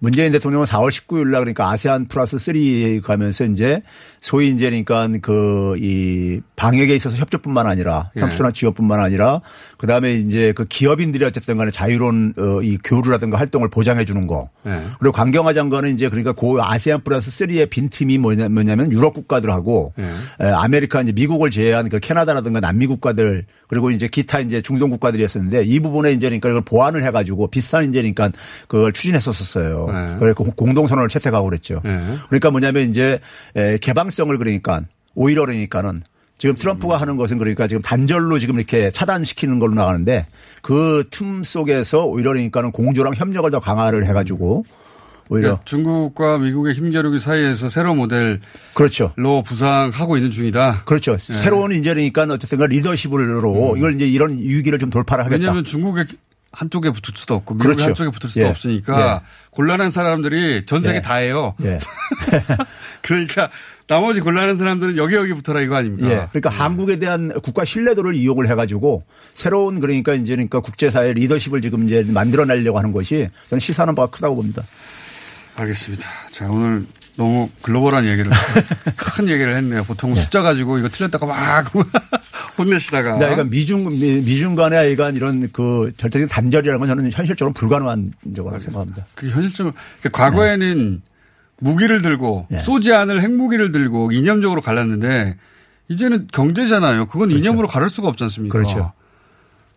문재인 0.00 0.32
대통령은 0.32 0.66
4월 0.66 0.90
19일 0.90 1.28
날 1.28 1.40
그러니까 1.40 1.70
아세안 1.70 2.08
플러스 2.08 2.38
3 2.38 3.00
가면서 3.02 3.44
이제 3.44 3.82
소위 4.20 4.50
이제 4.50 4.68
그러니까 4.68 5.08
그 5.20 5.76
이 5.78 6.40
방역에 6.56 6.94
있어서 6.94 7.16
협조뿐만 7.16 7.66
아니라 7.66 8.10
예. 8.16 8.20
협조나 8.20 8.50
지원뿐만 8.50 9.00
아니라 9.00 9.40
그다음에 9.76 10.14
이제 10.14 10.52
그 10.52 10.64
기업인들이 10.64 11.24
어쨌든 11.24 11.56
간에 11.56 11.70
자유로운 11.70 12.34
어, 12.36 12.62
이 12.62 12.78
교류라든가 12.82 13.38
활동을 13.38 13.68
보장해 13.68 14.04
주는 14.04 14.26
거. 14.26 14.50
예. 14.66 14.82
그리고 14.98 15.12
강경화 15.12 15.52
장관은 15.52 15.94
이제 15.94 16.08
그러니까 16.08 16.32
고 16.32 16.62
아세안 16.62 17.04
플러스 17.04 17.30
3의 17.30 17.70
빈틈이 17.70 18.18
뭐냐, 18.18 18.48
뭐냐면 18.48 18.92
유럽 18.92 19.14
국가들하고 19.14 19.94
예. 19.98 20.46
아메리카 20.46 21.02
이제 21.02 21.12
미국을 21.12 21.50
제외한 21.50 21.88
그 21.88 22.00
캐나다라든가 22.00 22.60
남미 22.60 22.86
국가들 22.86 23.44
그리고 23.68 23.90
이제 23.90 24.08
기타 24.08 24.40
이제 24.40 24.60
중동 24.60 24.90
국가들이었었는데 24.90 25.62
이 25.64 25.80
부분에 25.80 26.12
이제 26.12 26.26
그러니까 26.28 26.48
이걸 26.48 26.62
보완을 26.62 27.04
해 27.04 27.10
가지고 27.10 27.48
비슷한 27.48 27.88
이제 27.88 28.00
그러니까 28.00 28.30
그걸 28.66 28.92
추진했었었어요. 28.92 29.86
네. 29.92 30.16
그래서 30.18 30.34
공동선언을 30.34 31.08
채택하고 31.08 31.48
그랬죠. 31.48 31.80
네. 31.84 32.00
그러니까 32.28 32.50
뭐냐면 32.50 32.88
이제 32.88 33.18
개방성을 33.80 34.36
그러니까 34.38 34.82
오히려 35.14 35.44
그러니까는 35.44 36.02
지금 36.38 36.54
트럼프가 36.54 36.96
음. 36.96 37.00
하는 37.00 37.16
것은 37.16 37.38
그러니까 37.38 37.66
지금 37.66 37.82
단절로 37.82 38.38
지금 38.38 38.56
이렇게 38.56 38.92
차단시키는 38.92 39.58
걸로 39.58 39.74
나가는데 39.74 40.26
그 40.62 41.02
틈 41.10 41.42
속에서 41.42 42.04
오히려 42.04 42.30
그러니까는 42.30 42.70
공조랑 42.70 43.14
협력을 43.16 43.50
더 43.50 43.58
강화를 43.58 44.04
해가지고 44.06 44.64
오히려 45.30 45.48
그러니까 45.48 45.64
중국과 45.64 46.38
미국의 46.38 46.74
힘겨루기 46.74 47.20
사이에서 47.20 47.68
새로운 47.68 47.98
모델 47.98 48.40
그렇죠. 48.72 49.12
로 49.16 49.42
부상하고 49.42 50.16
있는 50.16 50.30
중이다. 50.30 50.84
그렇죠. 50.84 51.16
네. 51.16 51.32
새로운 51.32 51.72
이제 51.72 51.92
그러니까 51.92 52.22
어쨌든 52.30 52.58
리더십으로 52.60 53.72
음. 53.72 53.78
이걸 53.78 53.94
이제 53.96 54.06
이런 54.06 54.38
위기를 54.38 54.78
좀 54.78 54.90
돌파를 54.90 55.24
하겠다. 55.24 55.38
왜냐하면 55.38 55.64
중국의 55.64 56.06
한쪽에 56.50 56.90
붙을 56.90 57.16
수도 57.16 57.34
없고 57.34 57.54
미국 57.54 57.64
그렇죠. 57.64 57.84
한쪽에 57.84 58.10
붙을 58.10 58.30
수도 58.30 58.40
예. 58.40 58.48
없으니까 58.48 59.22
예. 59.22 59.28
곤란한 59.50 59.90
사람들이 59.90 60.64
전 60.66 60.82
세계 60.82 60.96
예. 60.96 61.02
다 61.02 61.16
해요. 61.16 61.54
예. 61.62 61.78
그러니까 63.02 63.50
나머지 63.86 64.20
곤란한 64.20 64.56
사람들은 64.56 64.96
여기 64.96 65.14
여기 65.14 65.32
붙어라 65.34 65.60
이거 65.60 65.76
아닙니까? 65.76 66.08
예. 66.08 66.28
그러니까 66.30 66.52
예. 66.52 66.56
한국에 66.56 66.98
대한 66.98 67.32
국가 67.42 67.64
신뢰도를 67.64 68.14
이용을 68.14 68.50
해가지고 68.50 69.04
새로운 69.34 69.80
그러니까 69.80 70.14
이제 70.14 70.34
그러니까 70.34 70.60
국제사회 70.60 71.12
리더십을 71.12 71.60
지금 71.60 71.86
이제 71.86 72.02
만들어내려고 72.06 72.78
하는 72.78 72.92
것이 72.92 73.28
저는 73.50 73.60
시사하는 73.60 73.94
바가 73.94 74.10
크다고 74.10 74.36
봅니다. 74.36 74.64
알겠습니다. 75.56 76.08
자 76.30 76.48
오늘 76.48 76.86
너무 77.18 77.50
글로벌한 77.62 78.04
얘기를 78.06 78.30
큰 78.96 79.28
얘기를 79.28 79.56
했네요. 79.56 79.82
보통 79.82 80.14
네. 80.14 80.20
숫자 80.20 80.40
가지고 80.40 80.78
이거 80.78 80.88
틀렸다가 80.88 81.26
막 81.26 81.66
혼내시다가. 82.56 83.14
네, 83.14 83.18
그러니까 83.18 83.44
미중 83.44 83.90
미중 83.90 84.54
간의 84.54 84.78
아이가 84.78 85.10
이런 85.10 85.50
그 85.52 85.90
절대적인 85.96 86.28
단절이라는 86.28 86.78
건 86.78 86.88
저는 86.88 87.10
현실적으로 87.12 87.52
불가능한 87.52 88.12
적으로 88.36 88.58
생각합니다. 88.60 89.04
그 89.16 89.28
현실적으로 89.28 89.74
그러니까 90.00 90.24
과거에는 90.24 90.92
네. 90.92 91.00
무기를 91.58 92.02
들고 92.02 92.46
네. 92.50 92.60
쏘지 92.60 92.92
않을 92.92 93.20
핵무기를 93.20 93.72
들고 93.72 94.12
이념적으로 94.12 94.60
갈랐는데 94.60 95.36
이제는 95.88 96.28
경제잖아요. 96.32 97.06
그건 97.06 97.28
그렇죠. 97.30 97.44
이념으로 97.44 97.66
가를 97.66 97.90
수가 97.90 98.06
없지 98.08 98.22
않습니까? 98.24 98.52
그렇죠. 98.52 98.92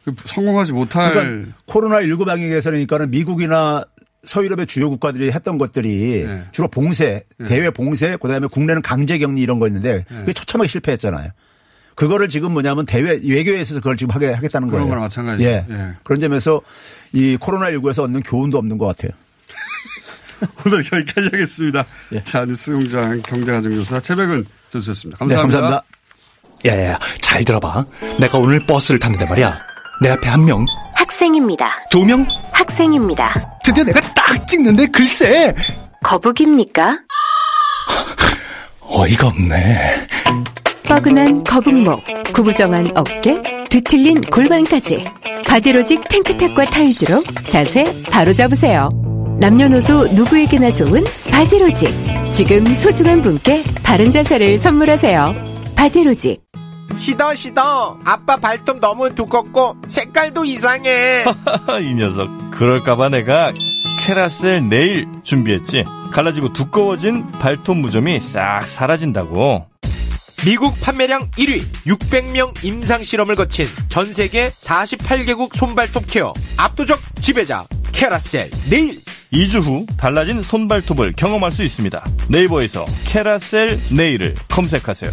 그 0.05 0.13
성공하지 0.15 0.73
못할. 0.73 1.13
그러니까 1.13 1.51
코로나 1.65 2.01
19 2.01 2.25
방역에서는 2.25 2.87
미국이나 3.09 3.83
서유럽의 4.25 4.67
주요 4.67 4.89
국가들이 4.89 5.31
했던 5.31 5.57
것들이 5.57 6.25
네. 6.25 6.43
주로 6.51 6.67
봉쇄, 6.67 7.23
네. 7.37 7.47
대외 7.47 7.71
봉쇄, 7.71 8.17
그다음에 8.17 8.47
국내는 8.47 8.81
강제 8.81 9.17
격리 9.17 9.41
이런 9.41 9.59
거였는데 9.59 10.05
네. 10.07 10.15
그게 10.19 10.33
처참하게 10.33 10.67
실패했잖아요. 10.67 11.31
그거를 11.95 12.29
지금 12.29 12.53
뭐냐면 12.53 12.85
대외 12.85 13.19
외교에 13.23 13.61
있어서 13.61 13.79
그걸 13.79 13.97
지금 13.97 14.15
하게 14.15 14.31
하겠다는 14.31 14.69
그런 14.69 14.87
거예요. 14.87 14.87
그런 14.87 14.89
거랑 14.89 15.03
마찬가지. 15.03 15.43
예. 15.43 15.65
예. 15.69 15.93
그런 16.03 16.19
점에서 16.21 16.61
이 17.11 17.37
코로나 17.39 17.69
19에서 17.71 18.03
얻는 18.03 18.23
교훈도 18.23 18.57
없는 18.57 18.77
것 18.77 18.87
같아요. 18.87 19.11
오늘 20.65 20.79
여기까지 20.79 21.29
하겠습니다. 21.31 21.85
예. 22.13 22.23
자, 22.23 22.45
뉴스 22.45 22.71
공장 22.71 23.21
경제가정교사 23.21 23.99
최백은 23.99 24.45
교수였습니다. 24.71 25.19
감사합니다. 25.19 25.57
네, 25.57 25.61
감사합니다. 25.61 25.83
야야야, 26.65 26.99
잘 27.21 27.43
들어봐. 27.43 27.85
내가 28.19 28.37
오늘 28.37 28.65
버스를 28.65 28.99
탔는데 28.99 29.25
말이야. 29.25 29.59
내 30.01 30.09
앞에 30.09 30.29
한 30.29 30.45
명. 30.45 30.65
학생입니다. 30.95 31.85
두 31.91 32.05
명. 32.05 32.25
학생입니다. 32.51 33.59
드디어 33.63 33.83
내가 33.83 33.99
딱 34.31 34.47
찍는데 34.47 34.87
글쎄. 34.87 35.53
거북입니까? 36.03 36.95
어이가 38.87 39.27
없네. 39.27 40.07
뻐근한 40.85 41.43
거북목, 41.43 42.01
구부정한 42.33 42.91
어깨, 42.95 43.41
뒤틀린 43.69 44.21
골반까지 44.21 45.03
바디로직 45.45 46.07
탱크탑과 46.07 46.63
타이즈로 46.65 47.21
자세 47.49 47.85
바로 48.09 48.33
잡으세요. 48.33 48.87
남녀노소 49.41 50.07
누구에게나 50.13 50.73
좋은 50.73 51.03
바디로직. 51.29 51.89
지금 52.33 52.65
소중한 52.73 53.21
분께 53.21 53.63
바른 53.83 54.11
자세를 54.11 54.57
선물하세요. 54.59 55.35
바디로직. 55.75 56.41
시더 56.97 57.35
시더 57.35 57.97
아빠 58.05 58.37
발톱 58.37 58.79
너무 58.79 59.13
두껍고 59.13 59.75
색깔도 59.87 60.45
이상해 60.45 61.23
이 61.83 61.93
녀석 61.95 62.29
그럴까봐 62.51 63.09
내가 63.09 63.51
케라셀 64.01 64.67
네일 64.67 65.07
준비했지 65.23 65.83
갈라지고 66.11 66.53
두꺼워진 66.53 67.27
발톱 67.33 67.77
무좀이 67.77 68.19
싹 68.19 68.67
사라진다고 68.67 69.67
미국 70.43 70.73
판매량 70.81 71.21
1위 71.37 71.61
600명 71.85 72.63
임상 72.63 73.03
실험을 73.03 73.35
거친 73.35 73.65
전 73.89 74.11
세계 74.11 74.49
48개국 74.49 75.55
손발톱 75.55 76.05
케어 76.07 76.33
압도적 76.57 76.99
지배자 77.21 77.63
캐라셀 77.91 78.49
네일 78.71 78.99
2주 79.31 79.61
후 79.61 79.85
달라진 79.97 80.41
손발톱을 80.41 81.13
경험할 81.15 81.51
수 81.51 81.63
있습니다. 81.63 82.03
네이버에서 82.29 82.85
캐라셀 83.07 83.79
네일을 83.95 84.35
검색하세요. 84.49 85.11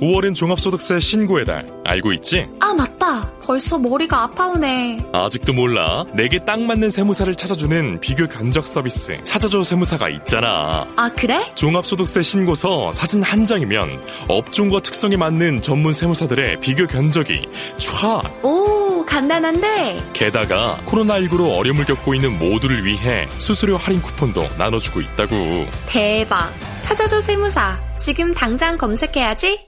5월은 0.00 0.34
종합소득세 0.36 1.00
신고의 1.00 1.44
달. 1.46 1.66
알고 1.84 2.12
있지? 2.12 2.46
아, 2.60 2.72
맞다. 2.74 3.27
벌써 3.48 3.78
머리가 3.78 4.24
아파오네. 4.24 5.08
아직도 5.10 5.54
몰라. 5.54 6.04
내게 6.12 6.38
딱 6.44 6.60
맞는 6.60 6.90
세무사를 6.90 7.34
찾아주는 7.34 7.98
비교 7.98 8.28
견적 8.28 8.66
서비스. 8.66 9.16
찾아줘 9.24 9.62
세무사가 9.62 10.10
있잖아. 10.10 10.86
아, 10.98 11.10
그래? 11.16 11.50
종합소득세 11.54 12.20
신고서 12.20 12.92
사진 12.92 13.22
한 13.22 13.46
장이면 13.46 14.02
업종과 14.28 14.80
특성에 14.80 15.16
맞는 15.16 15.62
전문 15.62 15.94
세무사들의 15.94 16.60
비교 16.60 16.86
견적이 16.86 17.48
촤! 17.78 18.22
오, 18.44 19.02
간단한데? 19.06 19.98
게다가 20.12 20.78
코로나19로 20.84 21.56
어려움을 21.56 21.86
겪고 21.86 22.14
있는 22.14 22.38
모두를 22.38 22.84
위해 22.84 23.26
수수료 23.38 23.78
할인 23.78 24.02
쿠폰도 24.02 24.46
나눠주고 24.58 25.00
있다고. 25.00 25.66
대박. 25.86 26.52
찾아줘 26.82 27.22
세무사. 27.22 27.78
지금 27.98 28.34
당장 28.34 28.76
검색해야지. 28.76 29.67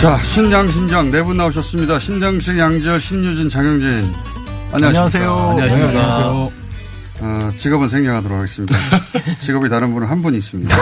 자, 0.00 0.16
신양신장 0.22 1.10
네 1.10 1.22
분 1.22 1.36
나오셨습니다. 1.36 1.98
신장식, 1.98 2.56
양지열, 2.58 3.00
신유진, 3.00 3.48
장영진. 3.48 4.14
안녕하세요. 4.72 5.34
안녕하세요. 5.50 5.88
안녕하세요. 5.88 6.48
어, 7.20 7.52
직업은 7.56 7.88
생략하도록 7.88 8.38
하겠습니다. 8.38 8.76
직업이 9.40 9.68
다른 9.68 9.92
분은 9.92 10.06
한 10.08 10.22
분 10.22 10.34
있습니다. 10.36 10.76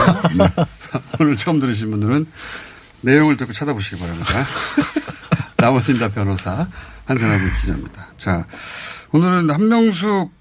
오늘 1.19 1.35
처음 1.35 1.59
들으신 1.59 1.89
분들은 1.89 2.27
내용을 3.01 3.37
듣고 3.37 3.53
찾아보시기 3.53 3.99
바랍니다. 3.99 4.33
나머진 5.57 5.97
다 5.97 6.09
변호사 6.09 6.67
한선아부 7.05 7.43
기자입니다. 7.59 8.07
자, 8.17 8.45
오늘은 9.11 9.49
한명숙 9.49 10.31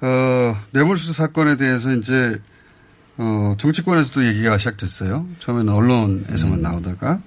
어, 0.00 0.56
뇌물수수 0.72 1.12
사건에 1.12 1.54
대해서 1.56 1.92
이제 1.92 2.40
어, 3.16 3.54
정치권에서도 3.58 4.26
얘기가 4.26 4.58
시작됐어요. 4.58 5.24
처음에는 5.38 5.72
언론에서만 5.72 6.58
음. 6.58 6.62
나오다가 6.62 7.20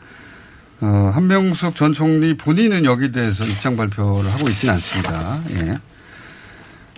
어, 0.82 1.12
한명숙 1.14 1.76
전 1.76 1.94
총리 1.94 2.36
본인은 2.36 2.86
여기 2.86 3.12
대해서 3.12 3.46
입장 3.46 3.78
발표를 3.78 4.32
하고 4.32 4.50
있지는 4.50 4.76
않습니다. 4.76 5.40
예. 5.52 5.76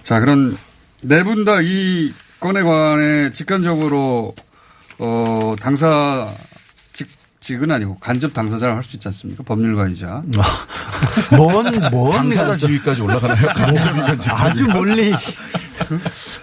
자, 0.03 0.19
그런 0.19 0.57
네 1.01 1.23
분 1.23 1.45
다 1.45 1.61
이 1.61 2.11
건에 2.39 2.63
관해 2.63 3.31
직관적으로 3.31 4.35
어, 4.99 5.55
당사 5.59 6.27
직은 7.39 7.69
아니고 7.71 7.97
간접 7.99 8.33
당사자를 8.33 8.75
할 8.75 8.83
수 8.83 8.95
있지 8.95 9.07
않습니까? 9.07 9.43
법률가이자. 9.43 10.23
뭔, 11.37 11.65
뭔. 11.91 12.11
당사자 12.11 12.55
지위까지 12.55 13.01
올라가나요? 13.01 13.47
간접이건 13.53 14.19
아주 14.31 14.67
멀리. 14.67 15.13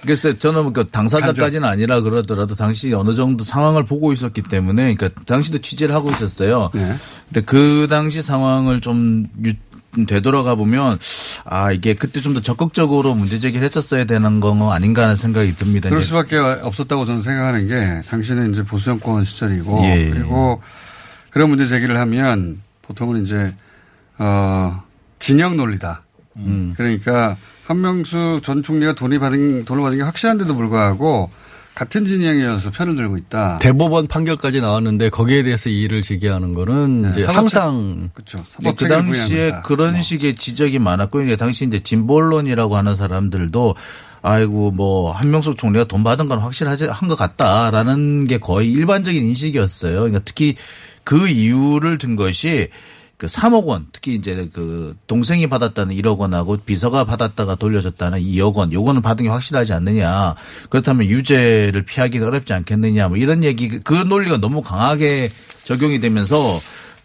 글쎄, 0.07 0.38
저는 0.38 0.72
그 0.72 0.88
당사자까지는 0.88 1.68
아니라 1.68 2.00
그러더라도 2.00 2.54
당시 2.54 2.92
어느 2.94 3.14
정도 3.14 3.44
상황을 3.44 3.85
보고 3.85 4.12
있었기 4.12 4.42
때문에, 4.42 4.94
그러니까 4.94 5.20
당시도 5.24 5.59
취재를 5.59 5.94
하고 5.94 6.11
있었어요. 6.11 6.70
네. 6.72 6.94
근데 7.26 7.40
그 7.42 7.87
당시 7.90 8.22
상황을 8.22 8.80
좀 8.80 9.26
되돌아가 10.07 10.54
보면 10.57 10.98
아 11.44 11.70
이게 11.72 11.94
그때 11.94 12.20
좀 12.20 12.35
더 12.35 12.40
적극적으로 12.40 13.14
문제 13.14 13.38
제기를 13.38 13.64
했었어야 13.64 14.04
되는 14.07 14.40
거 14.40 14.72
아닌가 14.72 15.02
하는 15.04 15.14
생각이 15.14 15.54
듭니다. 15.54 15.88
그럴 15.88 16.02
수밖에 16.02 16.37
없었다고 16.37 17.04
저는 17.04 17.22
생각하는 17.22 17.68
게 17.68 18.02
당시는 18.09 18.52
이제 18.52 18.64
보수 18.64 18.87
정권 18.87 19.24
시절이고 19.24 19.85
예. 19.85 20.11
그리고 20.11 20.61
그런 21.35 21.49
문제 21.49 21.66
제기를 21.66 21.99
하면 21.99 22.62
보통은 22.83 23.23
이제 23.23 23.57
어 24.18 24.81
진영 25.18 25.57
논리다. 25.57 26.05
음. 26.37 26.75
그러니까 26.77 27.37
한명수 27.66 28.40
전 28.44 28.62
총리가 28.62 28.94
돈이 28.94 29.18
받은 29.18 29.64
돈을 29.64 29.83
받은 29.83 29.99
게 29.99 30.05
확실한데도 30.05 30.55
불구하고 30.55 31.31
같은 31.75 32.05
진영이어서 32.05 32.70
편을 32.70 32.94
들고 32.94 33.16
있다. 33.16 33.59
대법원 33.61 34.07
판결까지 34.07 34.61
나왔는데 34.61 35.09
거기에 35.11 35.42
대해서 35.42 35.70
이의를 35.70 36.03
제기하는 36.03 36.55
거는 36.55 37.03
네, 37.03 37.11
이제 37.11 37.25
항상 37.25 38.11
그렇죠. 38.14 38.44
네, 38.61 38.73
그 38.77 38.87
당시에 38.87 39.55
그런 39.64 39.94
뭐. 39.94 40.03
식의 40.03 40.37
지적이 40.37 40.79
많았고 40.79 41.23
이제 41.23 41.35
당시 41.35 41.64
이제 41.64 41.81
진보론이라고 41.81 42.77
하는 42.77 42.94
사람들도 42.94 43.75
아이고 44.23 44.70
뭐 44.70 45.11
한명숙 45.11 45.59
총리가 45.59 45.87
돈 45.87 46.05
받은 46.05 46.27
건 46.29 46.38
확실하지 46.38 46.87
한 46.87 47.09
것 47.09 47.16
같다라는 47.16 48.29
게 48.29 48.38
거의 48.38 48.70
일반적인 48.70 49.25
인식이었어요. 49.25 49.94
그러니까 49.94 50.20
특히 50.25 50.55
그 51.04 51.28
이유를 51.28 51.98
든 51.98 52.16
것이 52.16 52.68
그 53.16 53.26
3억 53.26 53.64
원, 53.66 53.86
특히 53.92 54.16
이제 54.16 54.48
그 54.52 54.96
동생이 55.06 55.46
받았다는 55.46 55.94
1억 55.94 56.18
원하고 56.18 56.56
비서가 56.56 57.04
받았다가 57.04 57.54
돌려줬다는 57.54 58.20
2억 58.20 58.54
원, 58.54 58.72
요거는 58.72 59.02
받은 59.02 59.24
게 59.24 59.30
확실하지 59.30 59.72
않느냐. 59.72 60.34
그렇다면 60.68 61.06
유죄를 61.06 61.84
피하기 61.84 62.18
어렵지 62.18 62.52
않겠느냐. 62.52 63.08
뭐 63.08 63.16
이런 63.16 63.44
얘기, 63.44 63.68
그 63.68 63.94
논리가 63.94 64.38
너무 64.38 64.62
강하게 64.62 65.30
적용이 65.62 66.00
되면서 66.00 66.58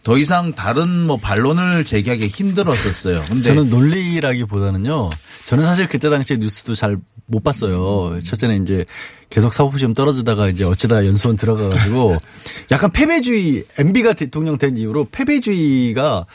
더 0.03 0.17
이상 0.17 0.53
다른 0.53 1.05
뭐 1.05 1.17
반론을 1.17 1.83
제기하기 1.83 2.27
힘들었었어요. 2.27 3.21
근데 3.27 3.41
저는 3.41 3.69
논리라기보다는요. 3.69 5.09
저는 5.45 5.65
사실 5.65 5.87
그때 5.87 6.09
당시에 6.09 6.37
뉴스도 6.37 6.73
잘 6.73 6.97
못 7.29 7.43
봤어요. 7.43 8.19
첫째는 8.23 8.63
이제 8.63 8.85
계속 9.29 9.53
사법시험 9.53 9.93
떨어지다가 9.93 10.49
이제 10.49 10.63
어쩌다 10.63 11.05
연수원 11.05 11.37
들어가가지고 11.37 12.17
약간 12.71 12.91
패배주의 12.91 13.63
MB가 13.77 14.13
대통령 14.13 14.57
된 14.57 14.75
이후로 14.77 15.07
패배주의가 15.11 16.25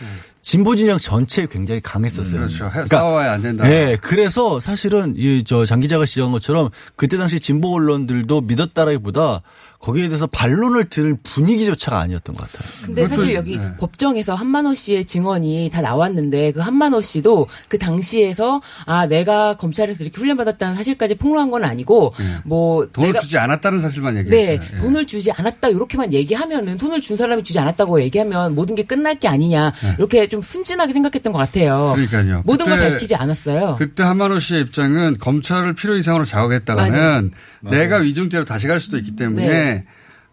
진보 0.43 0.77
진영 0.77 0.99
전체에 0.99 1.47
굉장히 1.51 1.81
강했었어요. 1.81 2.35
음, 2.35 2.47
그렇죠. 2.47 2.69
그러니까, 2.71 2.99
싸워야 2.99 3.33
안 3.33 3.41
된다. 3.43 3.67
네. 3.67 3.97
그래서 4.01 4.61
사실은 4.61 5.15
이 5.17 5.43
저 5.43 5.65
장 5.65 5.81
기자가 5.81 6.05
지적한 6.05 6.33
것처럼 6.33 6.69
그때 6.97 7.17
당시 7.17 7.41
진보 7.41 7.75
언론들도 7.75 8.43
믿었다라기보다 8.43 9.41
거기에 9.85 10.09
대해서 10.09 10.27
반론을 10.27 10.87
들 10.87 11.15
분위기조차가 11.23 11.99
아니었던 11.99 12.35
것 12.35 12.51
같아요. 12.51 12.87
근데 12.87 13.07
사실 13.07 13.35
여기 13.35 13.59
네. 13.59 13.77
법정에서 13.79 14.35
한만호 14.35 14.75
씨의 14.75 15.05
증언이 15.05 15.69
다 15.71 15.83
나왔는데 15.83 16.53
그 16.53 16.61
한만호 16.61 17.03
씨도 17.03 17.49
그 17.69 17.77
당시에서 17.77 18.63
아 18.87 19.07
내가 19.07 19.59
검찰에서 19.59 20.03
이렇게 20.03 20.19
훈련받았다는 20.19 20.77
사실까지 20.77 21.17
폭로한 21.17 21.51
건 21.51 21.65
아니고 21.65 22.15
네. 22.19 22.25
뭐 22.45 22.89
돈을 22.93 23.09
내가 23.09 23.21
주지 23.21 23.37
않았다는 23.37 23.81
사실만 23.81 24.17
얘기했어요. 24.17 24.59
네, 24.59 24.67
네, 24.67 24.81
돈을 24.81 25.07
주지 25.07 25.31
않았다 25.31 25.69
이렇게만 25.69 26.15
얘기하면은 26.15 26.79
돈을 26.79 27.03
준 27.03 27.19
사람이 27.19 27.43
주지 27.43 27.59
않았다고 27.59 28.01
얘기하면 28.01 28.55
모든 28.55 28.77
게 28.77 28.85
끝날 28.85 29.21
게 29.21 29.29
아니냐 29.29 29.75
네. 29.83 29.97
이렇게 29.99 30.31
좀 30.31 30.41
순진하게 30.41 30.95
생각했던 30.95 31.31
것 31.31 31.39
같아요. 31.39 31.93
그러니까요. 31.95 32.43
모든 32.47 32.65
걸 32.65 32.79
밝히지 32.79 33.17
않았어요. 33.17 33.77
그때 33.79 34.03
한만호 34.03 34.41
씨의 34.41 34.63
입장은 34.63 35.19
검찰을 35.19 35.75
필요 35.75 35.95
이상으로 35.95 36.25
자극했다가는 36.25 37.33
내가 37.61 37.99
위중죄로 37.99 38.47
다시 38.47 38.67
갈 38.67 38.81
수도 38.81 38.97
있기 38.97 39.15
때문에. 39.15 39.74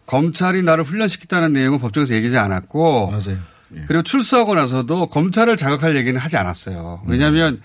네. 0.02 0.06
검찰이 0.06 0.62
나를 0.62 0.84
훈련시켰다는 0.84 1.52
내용은 1.52 1.78
법정에서 1.78 2.14
얘기하지 2.14 2.38
않았고 2.38 3.06
맞아요. 3.10 3.38
예. 3.76 3.84
그리고 3.86 4.02
출소하고 4.02 4.54
나서도 4.54 5.06
검찰을 5.06 5.56
자극할 5.56 5.96
얘기는 5.96 6.18
하지 6.20 6.36
않았어요. 6.36 7.02
왜냐하면 7.06 7.62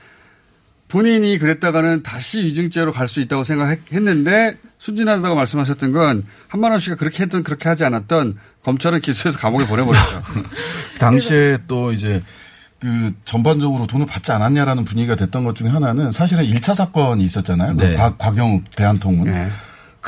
본인이 0.88 1.38
그랬다가는 1.38 2.02
다시 2.04 2.40
위증죄로 2.46 2.94
갈 2.94 3.08
수 3.10 3.20
있다고 3.20 3.44
생각했는데 3.44 4.58
순진하다고 4.80 5.36
말씀하셨던 5.36 5.92
건 5.92 6.24
한만원 6.48 6.80
씨가 6.80 6.96
그렇게 6.96 7.24
했던 7.24 7.44
그렇게 7.44 7.68
하지 7.68 7.84
않았던 7.84 8.38
검찰은 8.64 9.02
기소해서 9.02 9.38
감옥에 9.40 9.66
보내버렸죠. 9.68 10.22
당시에 11.00 11.58
또 11.68 11.92
이제 11.92 12.24
그 12.80 13.12
전반적으로 13.26 13.88
돈을 13.88 14.06
받지 14.06 14.32
않았냐라는 14.32 14.86
분위기가 14.86 15.16
됐던 15.16 15.44
것 15.44 15.56
중에 15.56 15.68
하나는 15.70 16.12
사실은 16.12 16.46
1차 16.46 16.76
사건이 16.76 17.24
있었잖아요. 17.24 17.76
그 17.76 17.84
네. 17.84 17.94
곽, 17.94 18.18
곽영욱 18.18 18.64
대한통운. 18.76 19.26
네. 19.26 19.50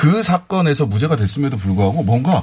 그 0.00 0.22
사건에서 0.22 0.86
무죄가 0.86 1.16
됐음에도 1.16 1.58
불구하고 1.58 2.02
뭔가 2.02 2.42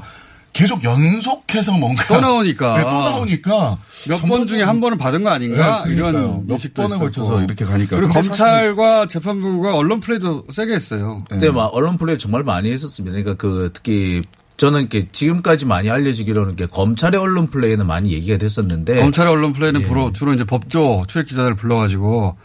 계속 0.53 0.83
연속해서 0.83 1.71
뭔가 1.73 2.03
또 2.07 2.19
나오니까 2.21 2.77
네, 2.77 2.83
또 2.83 2.89
나오니까 2.89 3.77
몇 4.07 4.21
번 4.21 4.45
중에 4.45 4.61
한 4.63 4.79
번은 4.79 4.97
받은 4.99 5.23
거 5.23 5.31
아닌가 5.31 5.83
네, 5.85 5.93
이런 5.93 6.45
몇 6.45 6.57
번에 6.75 6.97
걸쳐서 6.97 7.41
이렇게 7.43 7.65
가니까 7.65 7.95
그리고 7.97 8.13
검찰과 8.13 9.07
재판부가 9.07 9.75
언론 9.75 9.99
플레이도 9.99 10.45
세게 10.51 10.73
했어요. 10.73 11.23
그때 11.29 11.47
네. 11.47 11.51
막 11.51 11.71
언론 11.73 11.97
플레이 11.97 12.17
정말 12.19 12.43
많이 12.43 12.71
했었습니다. 12.71 13.17
그러니까 13.17 13.35
그 13.41 13.71
특히 13.73 14.21
저는 14.57 14.81
이렇게 14.81 15.07
지금까지 15.11 15.65
많이 15.65 15.89
알려지기로는 15.89 16.55
게 16.55 16.65
검찰의 16.67 17.19
언론 17.19 17.47
플레이는 17.47 17.85
많이 17.87 18.11
얘기가 18.13 18.37
됐었는데 18.37 18.99
검찰의 19.01 19.31
언론 19.31 19.53
플레이는 19.53 19.81
예. 19.81 19.85
주로 19.85 20.13
주로 20.13 20.33
이제 20.33 20.43
법조 20.43 21.05
출입 21.07 21.27
기자들 21.27 21.55
불러가지고 21.55 22.35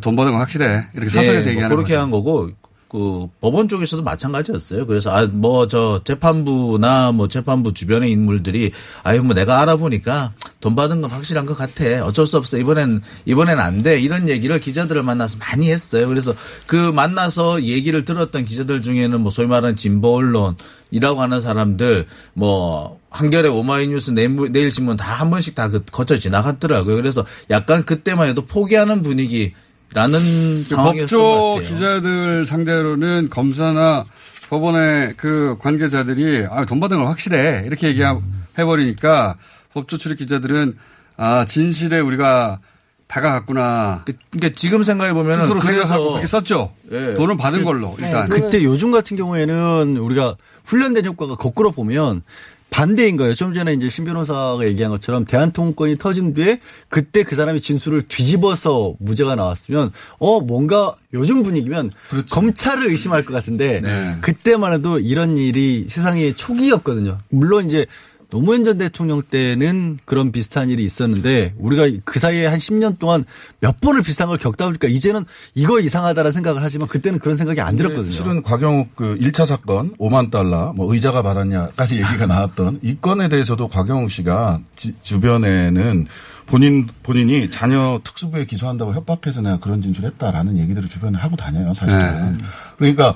돈 0.00 0.16
받은 0.16 0.32
거 0.32 0.38
확실해 0.38 0.86
이렇게 0.94 1.10
사설에서 1.10 1.44
네, 1.44 1.50
얘기하는 1.52 1.68
뭐 1.68 1.76
그렇게 1.76 1.94
거죠. 1.94 2.02
한 2.02 2.10
거고 2.10 2.50
그 2.94 3.26
법원 3.40 3.68
쪽에서도 3.68 4.04
마찬가지였어요. 4.04 4.86
그래서 4.86 5.10
아 5.10 5.26
뭐 5.26 5.66
저 5.66 6.00
재판부나 6.04 7.10
뭐 7.10 7.26
재판부 7.26 7.72
주변의 7.74 8.08
인물들이 8.12 8.70
아유 9.02 9.20
뭐 9.24 9.34
내가 9.34 9.60
알아보니까 9.62 10.32
돈 10.60 10.76
받은 10.76 11.02
건 11.02 11.10
확실한 11.10 11.44
것 11.44 11.58
같아. 11.58 12.06
어쩔 12.06 12.24
수 12.24 12.36
없어. 12.36 12.56
이번엔 12.56 13.02
이번엔 13.26 13.58
안 13.58 13.82
돼. 13.82 13.98
이런 14.00 14.28
얘기를 14.28 14.60
기자들을 14.60 15.02
만나서 15.02 15.38
많이 15.38 15.72
했어요. 15.72 16.06
그래서 16.06 16.36
그 16.68 16.76
만나서 16.76 17.64
얘기를 17.64 18.04
들었던 18.04 18.44
기자들 18.44 18.80
중에는 18.80 19.20
뭐 19.20 19.32
소위 19.32 19.48
말하는 19.48 19.74
진보 19.74 20.14
언론이라고 20.14 21.20
하는 21.20 21.40
사람들 21.40 22.06
뭐 22.34 23.00
한겨레 23.10 23.48
오마이뉴스 23.48 24.12
내일 24.12 24.70
신문 24.70 24.96
다 24.96 25.14
한 25.14 25.30
번씩 25.30 25.56
다그 25.56 25.84
거쳐 25.90 26.16
지나갔더라고요. 26.16 26.94
그래서 26.94 27.24
약간 27.50 27.84
그때만 27.84 28.28
해도 28.28 28.44
포기하는 28.46 29.02
분위기 29.02 29.52
라는 29.94 30.18
그 30.68 30.74
법조 30.74 31.60
기자들 31.62 32.46
상대로는 32.46 33.30
검사나 33.30 34.04
법원의 34.50 35.14
그 35.16 35.56
관계자들이 35.60 36.46
아, 36.50 36.64
돈 36.64 36.80
받은 36.80 36.98
건 36.98 37.06
확실해. 37.06 37.62
이렇게 37.64 37.88
얘기해버리니까 37.88 39.36
음. 39.38 39.70
법조 39.72 39.96
출입 39.96 40.18
기자들은 40.18 40.76
아, 41.16 41.44
진실에 41.46 42.00
우리가 42.00 42.58
다가갔구나. 43.06 44.02
그, 44.04 44.14
그러니까 44.30 44.58
지금 44.58 44.82
생각해 44.82 45.12
보면 45.12 45.40
스스로 45.40 45.60
그래서 45.60 45.98
그렇게 45.98 46.26
썼죠. 46.26 46.72
네. 46.90 47.14
돈은 47.14 47.36
받은 47.36 47.60
그, 47.60 47.64
걸로 47.64 47.94
일단. 48.00 48.28
네, 48.28 48.40
그때 48.40 48.64
요즘 48.64 48.90
같은 48.90 49.16
경우에는 49.16 49.96
우리가 49.96 50.36
훈련된 50.64 51.04
효과가 51.04 51.36
거꾸로 51.36 51.70
보면 51.70 52.22
반대인 52.74 53.16
거예요. 53.16 53.36
좀 53.36 53.54
전에 53.54 53.72
이제 53.72 53.88
신 53.88 54.04
변호사가 54.04 54.66
얘기한 54.66 54.90
것처럼 54.90 55.26
대한통운권이 55.26 55.96
터진 55.96 56.34
뒤에 56.34 56.58
그때 56.88 57.22
그 57.22 57.36
사람이 57.36 57.60
진술을 57.60 58.08
뒤집어서 58.08 58.96
무죄가 58.98 59.36
나왔으면 59.36 59.92
어 60.18 60.40
뭔가 60.40 60.96
요즘 61.12 61.44
분위기면 61.44 61.92
그렇지. 62.10 62.34
검찰을 62.34 62.88
의심할 62.88 63.24
것 63.24 63.32
같은데 63.32 63.80
네. 63.80 64.18
그때만 64.22 64.72
해도 64.72 64.98
이런 64.98 65.38
일이 65.38 65.86
세상에 65.88 66.32
초기였거든요. 66.32 67.18
물론 67.28 67.66
이제 67.66 67.86
노무현 68.30 68.64
전 68.64 68.78
대통령 68.78 69.22
때는 69.22 69.98
그런 70.04 70.32
비슷한 70.32 70.70
일이 70.70 70.84
있었는데 70.84 71.54
우리가 71.58 71.88
그 72.04 72.18
사이에 72.18 72.46
한 72.46 72.58
10년 72.58 72.98
동안 72.98 73.24
몇 73.60 73.80
번을 73.80 74.02
비슷한 74.02 74.28
걸 74.28 74.38
겪다 74.38 74.66
보니까 74.66 74.88
이제는 74.88 75.24
이거 75.54 75.80
이상하다라는 75.80 76.32
생각을 76.32 76.62
하지만 76.62 76.88
그때는 76.88 77.18
그런 77.18 77.36
생각이 77.36 77.60
안 77.60 77.76
들었거든요. 77.76 78.10
실은 78.10 78.42
곽영욱 78.42 78.96
그 78.96 79.16
1차 79.18 79.46
사건 79.46 79.94
5만 79.96 80.30
달러 80.30 80.72
뭐 80.74 80.92
의자가 80.92 81.22
받았냐까지 81.22 81.96
얘기가 81.96 82.26
나왔던 82.26 82.80
이 82.82 82.96
건에 83.00 83.28
대해서도 83.28 83.68
곽영욱 83.68 84.10
씨가 84.10 84.60
지, 84.76 84.94
주변에는 85.02 86.06
본인 86.46 86.86
본인이 87.02 87.50
자녀 87.50 88.00
특수부에 88.04 88.44
기소한다고 88.44 88.92
협박해서 88.94 89.40
내가 89.40 89.58
그런 89.58 89.80
진술했다라는 89.80 90.58
얘기들을 90.58 90.88
주변에 90.88 91.18
하고 91.18 91.36
다녀요 91.36 91.72
사실은. 91.74 92.36
네. 92.36 92.44
그러니까 92.76 93.14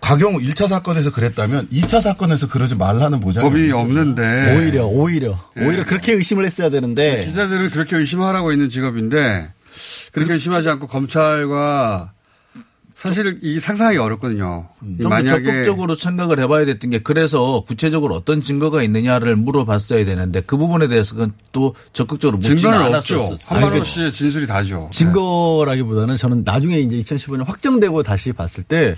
곽영우 0.00 0.40
1차 0.40 0.68
사건에서 0.68 1.10
그랬다면 1.10 1.68
2차 1.70 2.00
사건에서 2.00 2.48
그러지 2.48 2.74
말라는 2.74 3.20
보장이 3.20 3.48
법이 3.48 3.72
없는데 3.72 4.56
오히려 4.56 4.86
오히려 4.86 5.38
네. 5.56 5.66
오히려 5.66 5.84
그렇게 5.84 6.12
의심을 6.12 6.44
했어야 6.44 6.70
되는데 6.70 7.16
네, 7.18 7.24
기자들은 7.24 7.70
그렇게 7.70 7.96
의심하라고 7.96 8.52
있는 8.52 8.68
직업인데 8.68 9.52
그렇게 10.12 10.34
의심하지 10.34 10.68
않고 10.68 10.86
검찰과 10.86 12.12
사실 12.94 13.38
이 13.42 13.58
상상하기 13.60 13.98
어렵거든요. 13.98 14.68
음. 14.82 14.98
좀더 15.02 15.26
적극적으로 15.26 15.94
생각을 15.94 16.38
해봐야 16.40 16.64
됐던 16.64 16.90
게 16.90 17.00
그래서 17.00 17.62
구체적으로 17.66 18.14
어떤 18.14 18.40
증거가 18.40 18.82
있느냐를 18.82 19.36
물어봤어야 19.36 20.04
되는데 20.04 20.40
그 20.40 20.56
부분에 20.56 20.88
대해서는 20.88 21.32
또 21.52 21.74
적극적으로 21.92 22.38
묻지는 22.38 22.72
않았었어요. 22.72 23.36
한만호 23.46 23.84
씨의 23.84 24.10
진술이 24.10 24.46
다죠. 24.46 24.88
증거라기보다는 24.92 26.16
저는 26.16 26.44
나중에 26.44 26.78
이제 26.78 26.96
2015년 27.00 27.44
확정되고 27.44 28.02
다시 28.04 28.32
봤을 28.32 28.62
때 28.62 28.96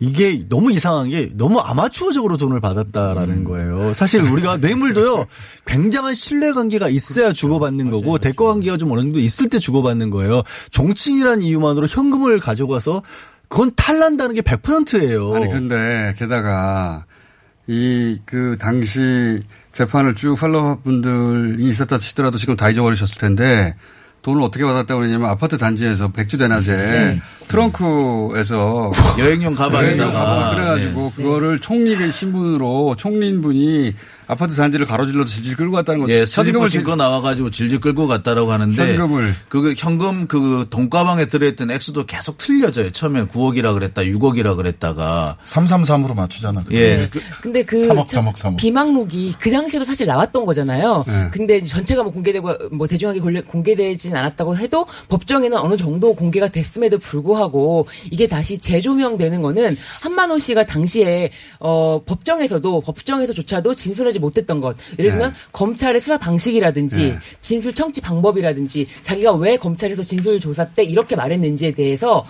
이게 0.00 0.44
너무 0.48 0.70
이상한 0.72 1.08
게 1.08 1.30
너무 1.34 1.58
아마추어적으로 1.58 2.36
돈을 2.36 2.60
받았다라는 2.60 3.38
음. 3.38 3.44
거예요. 3.44 3.92
사실 3.94 4.22
우리가 4.22 4.58
뇌물도요 4.62 5.24
굉장한 5.66 6.14
신뢰 6.14 6.52
관계가 6.52 6.88
있어야 6.88 7.26
그렇죠. 7.26 7.34
주고받는 7.40 7.90
거고 7.90 8.04
맞아요. 8.10 8.18
대가 8.18 8.44
관계가 8.46 8.76
좀 8.76 8.92
어느 8.92 9.00
정도 9.00 9.18
있을 9.18 9.48
때 9.48 9.58
주고받는 9.58 10.10
거예요. 10.10 10.42
정치인이라는 10.70 11.42
이유만으로 11.42 11.86
현금을 11.88 12.38
가져가서 12.38 13.02
그건 13.48 13.72
탈난다는 13.74 14.34
게 14.34 14.42
100%예요. 14.42 15.34
아니 15.34 15.46
그런데 15.48 16.14
게다가 16.18 17.04
이 17.66 18.18
그 18.24 18.56
당시 18.58 19.42
재판을 19.72 20.14
쭉 20.14 20.36
팔로워 20.36 20.78
분들이 20.82 21.66
있었다 21.68 21.98
치더라도 21.98 22.38
지금 22.38 22.56
다 22.56 22.70
잊어버리셨을 22.70 23.18
텐데 23.18 23.74
돈을 24.22 24.42
어떻게 24.42 24.64
받았다고 24.64 25.00
그러냐면 25.00 25.30
아파트 25.30 25.56
단지에서 25.58 26.08
백주 26.08 26.38
대낮에 26.38 26.76
네. 26.76 27.20
트렁크에서 27.48 28.90
여행용 29.18 29.54
가방에다가 29.54 30.50
그래가지고 30.54 31.12
네. 31.16 31.22
그거를 31.22 31.60
총리 31.60 32.10
신분으로 32.10 32.96
총리인 32.96 33.40
분이 33.40 33.94
아파트 34.28 34.54
단지를 34.54 34.84
가로질러서 34.84 35.26
질질 35.32 35.56
끌고 35.56 35.72
갔다는 35.72 36.02
거죠. 36.02 36.12
예, 36.12 36.24
현금을 36.28 36.68
신고 36.68 36.94
나와가지고 36.96 37.50
질질 37.50 37.80
끌고 37.80 38.06
갔다라고 38.06 38.52
하는데 38.52 38.96
현금을 38.96 39.34
그 39.48 39.74
현금 39.76 40.26
그 40.26 40.66
돈가방에 40.68 41.26
들어있던 41.26 41.70
액수도 41.70 42.04
계속 42.04 42.36
틀려져요. 42.36 42.90
처음엔 42.90 43.28
9억이라 43.28 43.72
그랬다, 43.72 44.02
6억이라 44.02 44.56
그랬다가 44.56 45.38
333으로 45.46 46.14
맞추잖아. 46.14 46.62
그때. 46.64 46.76
예. 46.76 47.08
그, 47.10 47.20
근데 47.40 47.62
그 47.62 47.78
3억, 47.78 48.06
3억, 48.06 48.34
3억. 48.34 48.56
비망록이 48.58 49.34
그 49.40 49.50
당시에도 49.50 49.86
사실 49.86 50.06
나왔던 50.06 50.44
거잖아요. 50.44 51.04
네. 51.06 51.28
근데 51.32 51.64
전체가 51.64 52.02
뭐 52.02 52.12
공개되고 52.12 52.68
뭐 52.72 52.86
대중하게 52.86 53.20
공개되진 53.20 54.14
않았다고 54.14 54.58
해도 54.58 54.86
법정에는 55.08 55.56
어느 55.56 55.76
정도 55.76 56.14
공개가 56.14 56.48
됐음에도 56.48 56.98
불구하고 56.98 57.88
이게 58.10 58.26
다시 58.26 58.58
재조명되는 58.58 59.40
거는 59.40 59.76
한만호 60.02 60.38
씨가 60.38 60.66
당시에 60.66 61.30
어 61.60 62.02
법정에서도 62.04 62.82
법정에서조차도 62.82 63.74
진술하지 63.74 64.17
하지 64.18 64.20
못했던 64.20 64.60
것. 64.60 64.76
예를 64.98 65.12
들면 65.12 65.30
네. 65.30 65.36
검찰의 65.52 66.00
수사 66.00 66.18
방식이라든지 66.18 67.02
네. 67.12 67.18
진술 67.40 67.72
청취 67.72 68.00
방법이라든지 68.00 68.86
자기가 69.02 69.32
왜 69.34 69.56
검찰에서 69.56 70.02
진술 70.02 70.40
조사 70.40 70.66
때 70.66 70.82
이렇게 70.82 71.16
말했는지에 71.16 71.72
대해서 71.72 72.26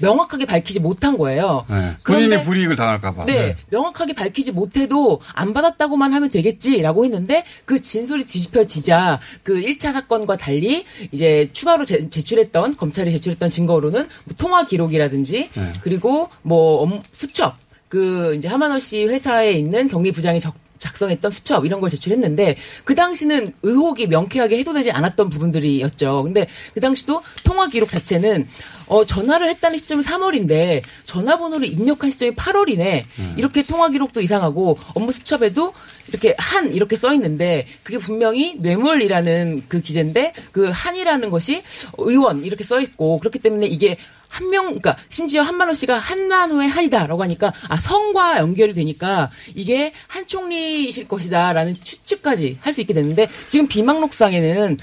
명확하게 0.00 0.44
밝히지 0.44 0.80
못한 0.80 1.16
거예요. 1.16 1.64
네. 1.70 1.96
본인의 2.04 2.42
불이익을 2.42 2.76
당할까 2.76 3.14
봐. 3.14 3.24
네, 3.24 3.34
네. 3.34 3.56
명확하게 3.70 4.12
밝히지 4.14 4.52
못해도 4.52 5.20
안 5.32 5.54
받았다고만 5.54 6.12
하면 6.12 6.28
되겠지라고 6.28 7.04
했는데 7.04 7.44
그 7.64 7.80
진술이 7.80 8.24
뒤집혀지자 8.26 9.20
그 9.42 9.54
1차 9.54 9.92
사건과 9.92 10.36
달리 10.36 10.84
이제 11.12 11.48
추가로 11.52 11.84
제, 11.84 12.08
제출했던 12.08 12.76
검찰이 12.76 13.10
제출했던 13.12 13.50
증거로는 13.50 14.00
뭐 14.24 14.34
통화 14.36 14.66
기록이라든지 14.66 15.50
네. 15.54 15.72
그리고 15.82 16.28
뭐 16.42 16.88
수첩 17.12 17.56
그 17.88 18.34
이제 18.36 18.48
하만호 18.48 18.80
씨 18.80 19.04
회사에 19.04 19.52
있는 19.52 19.88
경비 19.88 20.12
부장이 20.12 20.40
적 20.40 20.54
작성했던 20.78 21.30
수첩 21.30 21.66
이런 21.66 21.80
걸 21.80 21.90
제출했는데 21.90 22.56
그 22.84 22.94
당시는 22.94 23.52
의혹이 23.62 24.06
명쾌하게 24.06 24.58
해소되지 24.58 24.90
않았던 24.90 25.30
부분들이었죠. 25.30 26.22
근데 26.24 26.46
그 26.74 26.80
당시도 26.80 27.22
통화 27.44 27.68
기록 27.68 27.90
자체는 27.90 28.48
어 28.86 29.04
전화를 29.04 29.48
했다는 29.48 29.78
시점이 29.78 30.02
3월인데 30.02 30.82
전화번호를 31.04 31.68
입력한 31.68 32.10
시점이 32.10 32.32
8월이네. 32.34 33.04
음. 33.18 33.34
이렇게 33.36 33.62
통화 33.62 33.90
기록도 33.90 34.22
이상하고 34.22 34.78
업무 34.94 35.12
수첩에도 35.12 35.72
이렇게 36.08 36.34
한 36.38 36.72
이렇게 36.72 36.96
써 36.96 37.12
있는데 37.14 37.66
그게 37.82 37.98
분명히 37.98 38.56
뇌물이라는 38.58 39.64
그 39.68 39.80
기재인데 39.82 40.32
그 40.52 40.70
한이라는 40.70 41.28
것이 41.30 41.62
의원 41.98 42.44
이렇게 42.44 42.64
써 42.64 42.80
있고 42.80 43.18
그렇기 43.18 43.40
때문에 43.40 43.66
이게 43.66 43.98
한 44.28 44.50
명, 44.50 44.64
그러니까 44.66 44.96
심지어 45.08 45.42
한만호 45.42 45.74
씨가 45.74 45.98
한만호의 45.98 46.68
한이다라고 46.68 47.22
하니까 47.22 47.52
아 47.68 47.76
성과 47.76 48.38
연결이 48.38 48.74
되니까 48.74 49.30
이게 49.54 49.92
한 50.06 50.26
총리이실 50.26 51.08
것이다라는 51.08 51.76
추측까지 51.82 52.58
할 52.60 52.74
수 52.74 52.82
있게 52.82 52.92
됐는데 52.94 53.28
지금 53.48 53.66
비망록상에는 53.66 54.76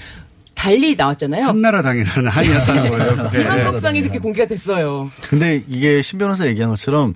달리 0.54 0.96
나왔잖아요. 0.96 1.46
한나라당이라는 1.46 2.28
한이었다는 2.30 2.90
거예요. 2.90 3.30
비망록상이 3.30 4.00
그렇게 4.00 4.18
공개가 4.18 4.48
됐어요. 4.48 5.10
근데 5.28 5.62
이게 5.68 6.02
신 6.02 6.18
변호사 6.18 6.46
얘기한 6.46 6.70
것처럼 6.70 7.14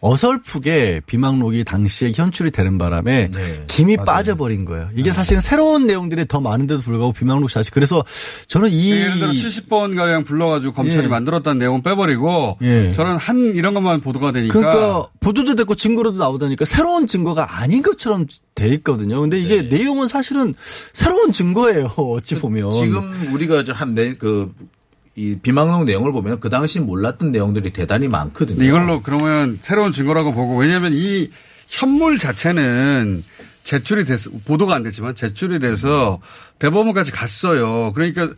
어설프게 0.00 1.02
비망록이 1.06 1.64
당시에 1.64 2.12
현출이 2.14 2.50
되는 2.50 2.78
바람에 2.78 3.30
네, 3.32 3.64
김이 3.66 3.96
맞아요. 3.96 4.06
빠져버린 4.06 4.64
거예요. 4.64 4.88
이게 4.94 5.10
네. 5.10 5.12
사실은 5.12 5.40
새로운 5.40 5.86
내용들이 5.86 6.26
더 6.26 6.40
많은데도 6.40 6.80
불구하고 6.80 7.12
비망록 7.12 7.50
자식 7.50 7.74
그래서 7.74 8.02
저는 8.48 8.70
이 8.70 8.90
네, 8.90 9.00
예를 9.02 9.18
들어 9.18 9.30
70번 9.30 9.96
가량 9.96 10.24
불러가지고 10.24 10.72
검찰이 10.72 11.04
예. 11.04 11.08
만들었다는 11.08 11.58
내용 11.58 11.82
빼버리고 11.82 12.58
예. 12.62 12.92
저는 12.92 13.18
한 13.18 13.54
이런 13.54 13.74
것만 13.74 14.00
보도가 14.00 14.32
되니까 14.32 14.58
그러니까 14.58 15.08
보도도 15.20 15.54
됐고 15.54 15.74
증거로도 15.74 16.18
나오다니까 16.18 16.64
새로운 16.64 17.06
증거가 17.06 17.60
아닌 17.60 17.82
것처럼 17.82 18.26
돼 18.54 18.68
있거든요. 18.68 19.20
근데 19.20 19.38
이게 19.38 19.68
네. 19.68 19.78
내용은 19.78 20.08
사실은 20.08 20.54
새로운 20.92 21.32
증거예요. 21.32 21.92
어찌 21.96 22.36
보면 22.36 22.72
지금 22.72 23.30
우리가 23.32 23.64
한그 23.68 24.52
이 25.20 25.36
비망록 25.36 25.84
내용을 25.84 26.12
보면 26.12 26.40
그 26.40 26.48
당시 26.48 26.80
몰랐던 26.80 27.30
내용들이 27.30 27.70
대단히 27.70 28.08
많거든요. 28.08 28.64
이걸로 28.64 29.02
그러면 29.02 29.58
새로운 29.60 29.92
증거라고 29.92 30.32
보고 30.32 30.56
왜냐하면 30.56 30.92
이 30.94 31.28
현물 31.68 32.18
자체는 32.18 33.22
제출이 33.62 34.06
돼서 34.06 34.30
보도가 34.46 34.74
안 34.74 34.82
됐지만 34.82 35.14
제출이 35.14 35.58
돼서 35.58 36.20
대법원까지 36.58 37.12
갔어요. 37.12 37.92
그러니까 37.94 38.30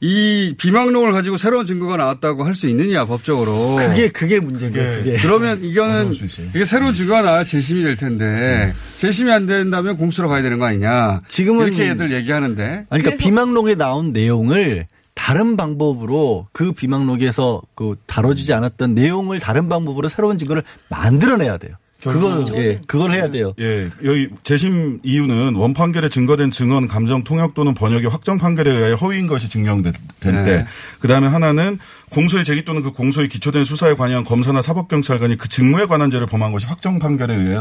이 0.00 0.54
비망록을 0.56 1.12
가지고 1.12 1.36
새로운 1.36 1.66
증거가 1.66 1.98
나왔다고 1.98 2.44
할 2.44 2.54
수 2.54 2.66
있느냐 2.68 3.04
법적으로 3.04 3.76
그게 3.76 4.08
그게 4.08 4.40
문제인데 4.40 5.02
네. 5.02 5.16
그러면 5.20 5.62
이거는 5.62 6.12
이게 6.54 6.64
새로운 6.64 6.94
증거가 6.94 7.20
나와 7.20 7.44
재심이 7.44 7.82
될 7.82 7.96
텐데 7.98 8.72
음. 8.74 8.80
재심이 8.96 9.30
안 9.30 9.44
된다면 9.44 9.96
공수로 9.98 10.28
가야 10.28 10.40
되는 10.42 10.58
거 10.58 10.64
아니냐 10.64 11.20
지금은 11.28 11.66
이렇게 11.66 11.90
애들 11.90 12.12
얘기하는데 12.12 12.86
아니, 12.88 13.02
그러니까 13.02 13.22
비망록에 13.22 13.74
나온 13.74 14.12
내용을 14.12 14.86
다른 15.16 15.56
방법으로 15.56 16.46
그 16.52 16.70
비망록에서 16.72 17.62
그 17.74 17.96
다뤄지지 18.06 18.52
않았던 18.52 18.94
내용을 18.94 19.40
다른 19.40 19.68
방법으로 19.68 20.08
새로운 20.08 20.38
증거를 20.38 20.62
만들어내야 20.88 21.56
돼요. 21.56 21.72
그걸 22.02 22.44
예, 22.54 22.80
그걸 22.86 23.10
해야 23.10 23.28
돼요. 23.30 23.52
예, 23.58 23.90
여기 24.04 24.28
재심 24.44 25.00
이유는 25.02 25.56
원 25.56 25.72
판결에 25.72 26.10
증거된 26.10 26.50
증언, 26.52 26.86
감정 26.86 27.24
통역 27.24 27.54
또는 27.54 27.74
번역의 27.74 28.10
확정 28.10 28.38
판결에 28.38 28.70
의해 28.70 28.92
허위인 28.92 29.26
것이 29.26 29.48
증명될 29.48 29.94
때, 30.20 30.30
네. 30.30 30.66
그 31.00 31.08
다음에 31.08 31.26
하나는 31.26 31.78
공소의 32.10 32.44
제기 32.44 32.64
또는 32.64 32.82
그 32.82 32.92
공소에 32.92 33.26
기초된 33.26 33.64
수사에 33.64 33.94
관여한 33.94 34.22
검사나 34.22 34.62
사법경찰관이 34.62 35.38
그 35.38 35.48
직무에 35.48 35.86
관한 35.86 36.10
죄를 36.10 36.26
범한 36.26 36.52
것이 36.52 36.66
확정 36.66 36.98
판결에 36.98 37.34
의해 37.34 37.56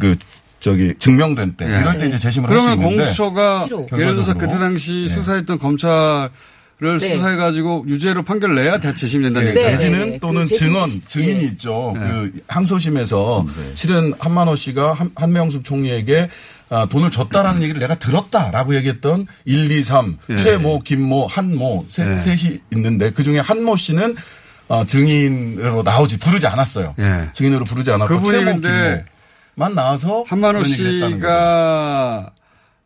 그 0.00 0.16
저기 0.58 0.94
증명된 0.98 1.56
때 1.56 1.68
네. 1.68 1.80
이럴 1.80 1.92
때 1.98 2.08
이제 2.08 2.18
재심을 2.18 2.48
할 2.48 2.58
수 2.58 2.64
있는데 2.64 2.82
그러면 2.82 2.98
공수처가 2.98 3.66
예를 3.92 4.14
들어서 4.14 4.34
그때 4.34 4.58
당시 4.58 5.06
네. 5.06 5.08
수사했던 5.08 5.58
검찰 5.58 6.30
를 6.82 6.98
네. 6.98 7.14
수사해가지고 7.14 7.84
유죄로 7.86 8.24
판결 8.24 8.56
내야 8.56 8.80
대체심이 8.80 9.22
된다는 9.22 9.54
네. 9.54 9.60
얘기죠. 9.60 9.76
내지는 9.76 10.10
네. 10.10 10.18
또는 10.18 10.42
그 10.42 10.48
증언, 10.48 10.90
증인이 11.06 11.38
네. 11.38 11.44
있죠. 11.44 11.94
그 11.96 12.32
항소심에서 12.48 13.46
네. 13.46 13.72
실은 13.76 14.12
한만호 14.18 14.56
씨가 14.56 14.92
한, 14.92 15.12
한명숙 15.14 15.62
총리에게 15.62 16.28
아, 16.70 16.86
돈을 16.86 17.10
줬다라는 17.10 17.62
얘기를 17.62 17.80
내가 17.80 17.94
들었다라고 17.94 18.74
얘기했던 18.74 19.28
1, 19.44 19.70
2, 19.70 19.84
3, 19.84 20.18
최모, 20.36 20.80
김모, 20.80 21.28
한모 21.28 21.86
세, 21.88 22.18
셋이 22.18 22.58
있는데 22.72 23.12
그중에 23.12 23.38
한모 23.38 23.76
씨는 23.76 24.16
어, 24.66 24.84
증인으로 24.84 25.84
나오지 25.84 26.18
부르지 26.18 26.48
않았어요. 26.48 26.96
증인으로 27.32 27.64
부르지 27.64 27.92
않았고 27.92 28.12
그분이 28.16 28.38
최모, 28.38 28.60
김모. 28.60 29.02
만 29.54 29.74
나와서 29.76 30.24
한만호 30.26 30.64
씨가 30.64 32.32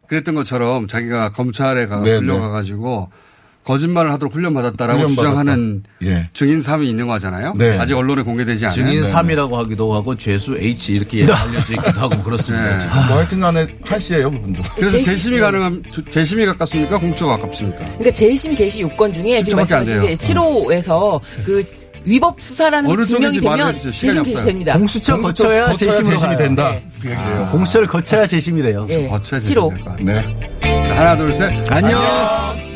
그랬던 0.06 0.34
것처럼 0.34 0.86
자기가 0.86 1.30
검찰에 1.30 1.86
가 1.86 2.00
네, 2.00 2.18
불려가가지고 2.18 3.08
네. 3.10 3.25
거짓말을 3.66 4.12
하도록 4.12 4.32
훈련받았다라고 4.32 5.00
훈련 5.00 5.08
주장하는 5.08 5.82
예. 6.04 6.30
증인 6.32 6.60
3이 6.60 6.86
있는 6.86 7.08
거잖아요. 7.08 7.54
네. 7.56 7.76
아직 7.78 7.94
언론에 7.96 8.22
공개되지 8.22 8.66
않은 8.66 8.74
증인 8.74 9.02
3이라고 9.02 9.54
하기도 9.54 9.92
하고 9.92 10.14
죄수 10.14 10.56
H 10.56 10.94
이렇게 10.94 11.22
알려져 11.24 11.74
있기도 11.74 12.00
하고 12.00 12.22
그렇습니다. 12.22 12.78
네. 12.78 12.86
뭐 13.08 13.16
하여튼간에 13.16 13.66
한 13.84 13.98
씨예요 13.98 14.30
그분도. 14.30 14.62
그래서 14.76 14.98
재심이 14.98 15.38
가능한 15.38 15.82
재심이 16.08 16.46
가깝습니까? 16.46 16.98
공수처가 16.98 17.38
가깝습니까? 17.38 17.78
그러니까 17.78 18.10
재심 18.12 18.54
개시 18.54 18.82
요건 18.82 19.12
중에 19.12 19.42
지금 19.42 19.58
말씀하신 19.58 20.02
게 20.02 20.14
7호에서 20.14 21.20
그 21.44 21.64
위법 22.04 22.40
수사라는 22.40 23.04
증명이 23.04 23.40
되면 23.40 23.76
재심 23.76 24.22
개시됩니다. 24.22 24.78
공수처 24.78 25.20
거쳐야 25.20 25.74
재심이 25.74 26.36
된다. 26.36 26.70
네. 26.70 26.86
그 27.02 27.12
아. 27.16 27.50
공수처를 27.50 27.88
거쳐야 27.88 28.26
재심이 28.26 28.62
돼요. 28.62 28.86
네. 28.88 29.08
거쳐야 29.08 29.40
재심이 29.40 29.70
될 29.70 30.06
네. 30.06 30.84
자, 30.86 30.96
하나 30.96 31.16
둘 31.16 31.32
셋. 31.32 31.50
안녕. 31.68 32.00
안녕. 32.00 32.75